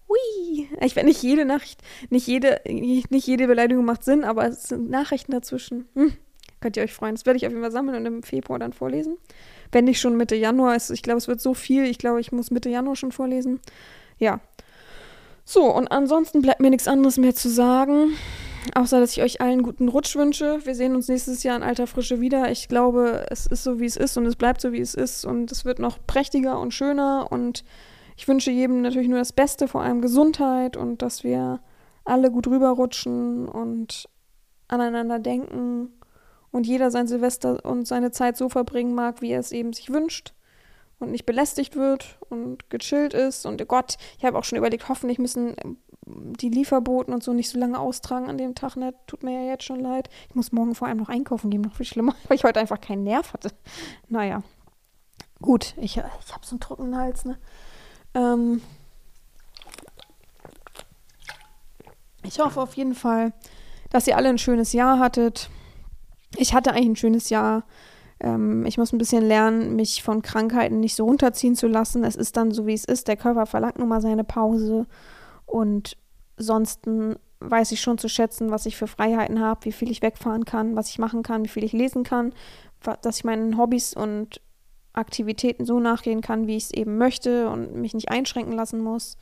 [0.07, 0.69] Hui.
[0.81, 4.89] Ich werde nicht jede Nachricht, nicht jede, nicht jede Beleidigung macht Sinn, aber es sind
[4.89, 5.87] Nachrichten dazwischen.
[5.95, 6.13] Hm.
[6.61, 7.15] Könnt ihr euch freuen.
[7.15, 9.17] Das werde ich auf jeden Fall sammeln und im Februar dann vorlesen.
[9.71, 10.89] Wenn nicht schon Mitte Januar ist.
[10.89, 11.85] Ich glaube, es wird so viel.
[11.85, 13.59] Ich glaube, ich muss Mitte Januar schon vorlesen.
[14.17, 14.39] Ja.
[15.43, 18.13] So, und ansonsten bleibt mir nichts anderes mehr zu sagen.
[18.73, 20.59] Außer, dass ich euch allen guten Rutsch wünsche.
[20.65, 22.49] Wir sehen uns nächstes Jahr in alter Frische wieder.
[22.49, 25.23] Ich glaube, es ist so, wie es ist und es bleibt so, wie es ist.
[25.23, 27.63] Und es wird noch prächtiger und schöner und
[28.15, 31.59] ich wünsche jedem natürlich nur das Beste, vor allem Gesundheit und dass wir
[32.03, 34.07] alle gut rüberrutschen und
[34.67, 35.89] aneinander denken
[36.51, 39.89] und jeder sein Silvester und seine Zeit so verbringen mag, wie er es eben sich
[39.89, 40.33] wünscht
[40.99, 43.45] und nicht belästigt wird und gechillt ist.
[43.45, 45.55] Und oh Gott, ich habe auch schon überlegt, hoffentlich müssen
[46.05, 48.75] die Lieferboten und so nicht so lange austragen an dem Tag.
[48.75, 48.93] Ne?
[49.07, 50.09] Tut mir ja jetzt schon leid.
[50.29, 52.79] Ich muss morgen vor allem noch einkaufen gehen, noch viel schlimmer, weil ich heute einfach
[52.79, 53.49] keinen Nerv hatte.
[54.07, 54.43] Naja,
[55.41, 57.37] gut, ich, ich habe so einen trockenen Hals, ne?
[58.15, 58.61] Ähm
[62.23, 63.33] ich hoffe auf jeden Fall,
[63.91, 65.49] dass ihr alle ein schönes Jahr hattet.
[66.37, 67.65] Ich hatte eigentlich ein schönes Jahr.
[68.19, 72.03] Ähm, ich muss ein bisschen lernen, mich von Krankheiten nicht so runterziehen zu lassen.
[72.03, 73.07] Es ist dann so, wie es ist.
[73.07, 74.87] Der Körper verlangt nun mal seine Pause.
[75.45, 75.97] Und
[76.37, 76.81] sonst
[77.39, 80.75] weiß ich schon zu schätzen, was ich für Freiheiten habe, wie viel ich wegfahren kann,
[80.75, 82.33] was ich machen kann, wie viel ich lesen kann,
[83.01, 84.41] dass ich meinen Hobbys und
[84.97, 89.17] Aktivitäten so nachgehen kann, wie ich es eben möchte und mich nicht einschränken lassen muss.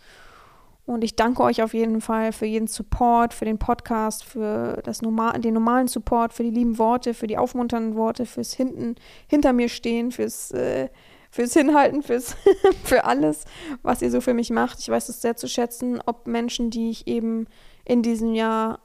[0.85, 5.01] Und ich danke euch auf jeden Fall für jeden Support, für den Podcast, für das
[5.01, 8.95] normal, den normalen Support, für die lieben Worte, für die aufmunternden Worte, fürs hinten
[9.27, 10.89] hinter mir stehen, fürs, äh,
[11.31, 12.35] fürs Hinhalten, fürs
[12.83, 13.45] für alles,
[13.81, 14.79] was ihr so für mich macht.
[14.79, 17.47] Ich weiß es sehr zu schätzen, ob Menschen, die ich eben
[17.85, 18.79] in diesem Jahr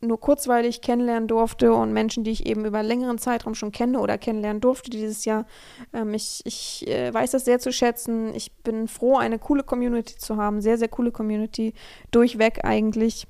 [0.00, 4.00] nur kurzweilig kennenlernen durfte und Menschen, die ich eben über einen längeren Zeitraum schon kenne
[4.00, 5.44] oder kennenlernen durfte dieses Jahr.
[5.92, 8.34] Ähm, ich ich äh, weiß das sehr zu schätzen.
[8.34, 11.74] Ich bin froh, eine coole Community zu haben, sehr, sehr coole Community,
[12.10, 13.26] durchweg eigentlich.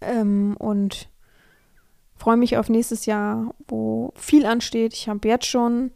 [0.00, 1.10] Ähm, und
[2.16, 4.94] freue mich auf nächstes Jahr, wo viel ansteht.
[4.94, 5.92] Ich habe jetzt schon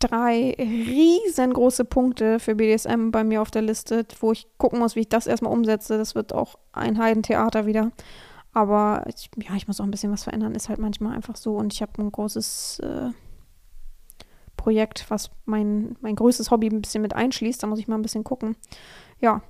[0.00, 5.00] drei riesengroße Punkte für BDSM bei mir auf der Liste, wo ich gucken muss, wie
[5.00, 5.98] ich das erstmal umsetze.
[5.98, 7.92] Das wird auch ein Heidentheater wieder.
[8.52, 11.56] Aber ich, ja, ich muss auch ein bisschen was verändern, ist halt manchmal einfach so.
[11.56, 13.10] Und ich habe ein großes äh,
[14.56, 17.62] Projekt, was mein, mein größtes Hobby ein bisschen mit einschließt.
[17.62, 18.56] Da muss ich mal ein bisschen gucken.
[19.20, 19.42] Ja,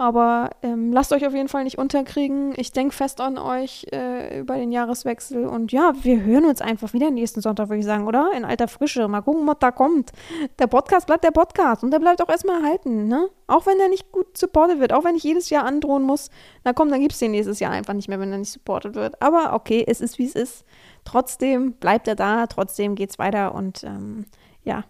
[0.00, 2.54] aber ähm, lasst euch auf jeden Fall nicht unterkriegen.
[2.56, 5.44] Ich denke fest an euch äh, über den Jahreswechsel.
[5.44, 8.30] Und ja, wir hören uns einfach wieder nächsten Sonntag, würde ich sagen, oder?
[8.34, 9.06] In alter Frische.
[9.08, 10.12] Mal gucken, was da kommt.
[10.58, 11.84] Der Podcast bleibt der Podcast.
[11.84, 13.28] Und der bleibt auch erstmal erhalten, ne?
[13.46, 14.94] Auch wenn er nicht gut supportet wird.
[14.94, 16.30] Auch wenn ich jedes Jahr androhen muss.
[16.64, 18.94] Na komm, dann gibt es den nächstes Jahr einfach nicht mehr, wenn er nicht supportet
[18.94, 19.20] wird.
[19.20, 20.64] Aber okay, es ist, wie es ist.
[21.04, 22.46] Trotzdem bleibt er da.
[22.46, 23.54] Trotzdem geht es weiter.
[23.54, 24.24] Und ähm,
[24.64, 24.84] ja.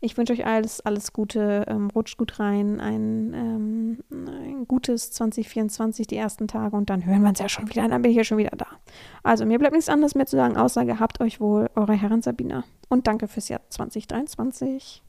[0.00, 6.06] Ich wünsche euch alles, alles Gute, ähm, rutscht gut rein, ein, ähm, ein, gutes 2024,
[6.06, 8.24] die ersten Tage und dann hören wir uns ja schon wieder, dann bin ich ja
[8.24, 8.66] schon wieder da.
[9.22, 12.64] Also mir bleibt nichts anderes mehr zu sagen, außer gehabt euch wohl, eure Herren Sabina
[12.88, 15.02] und danke fürs Jahr 2023.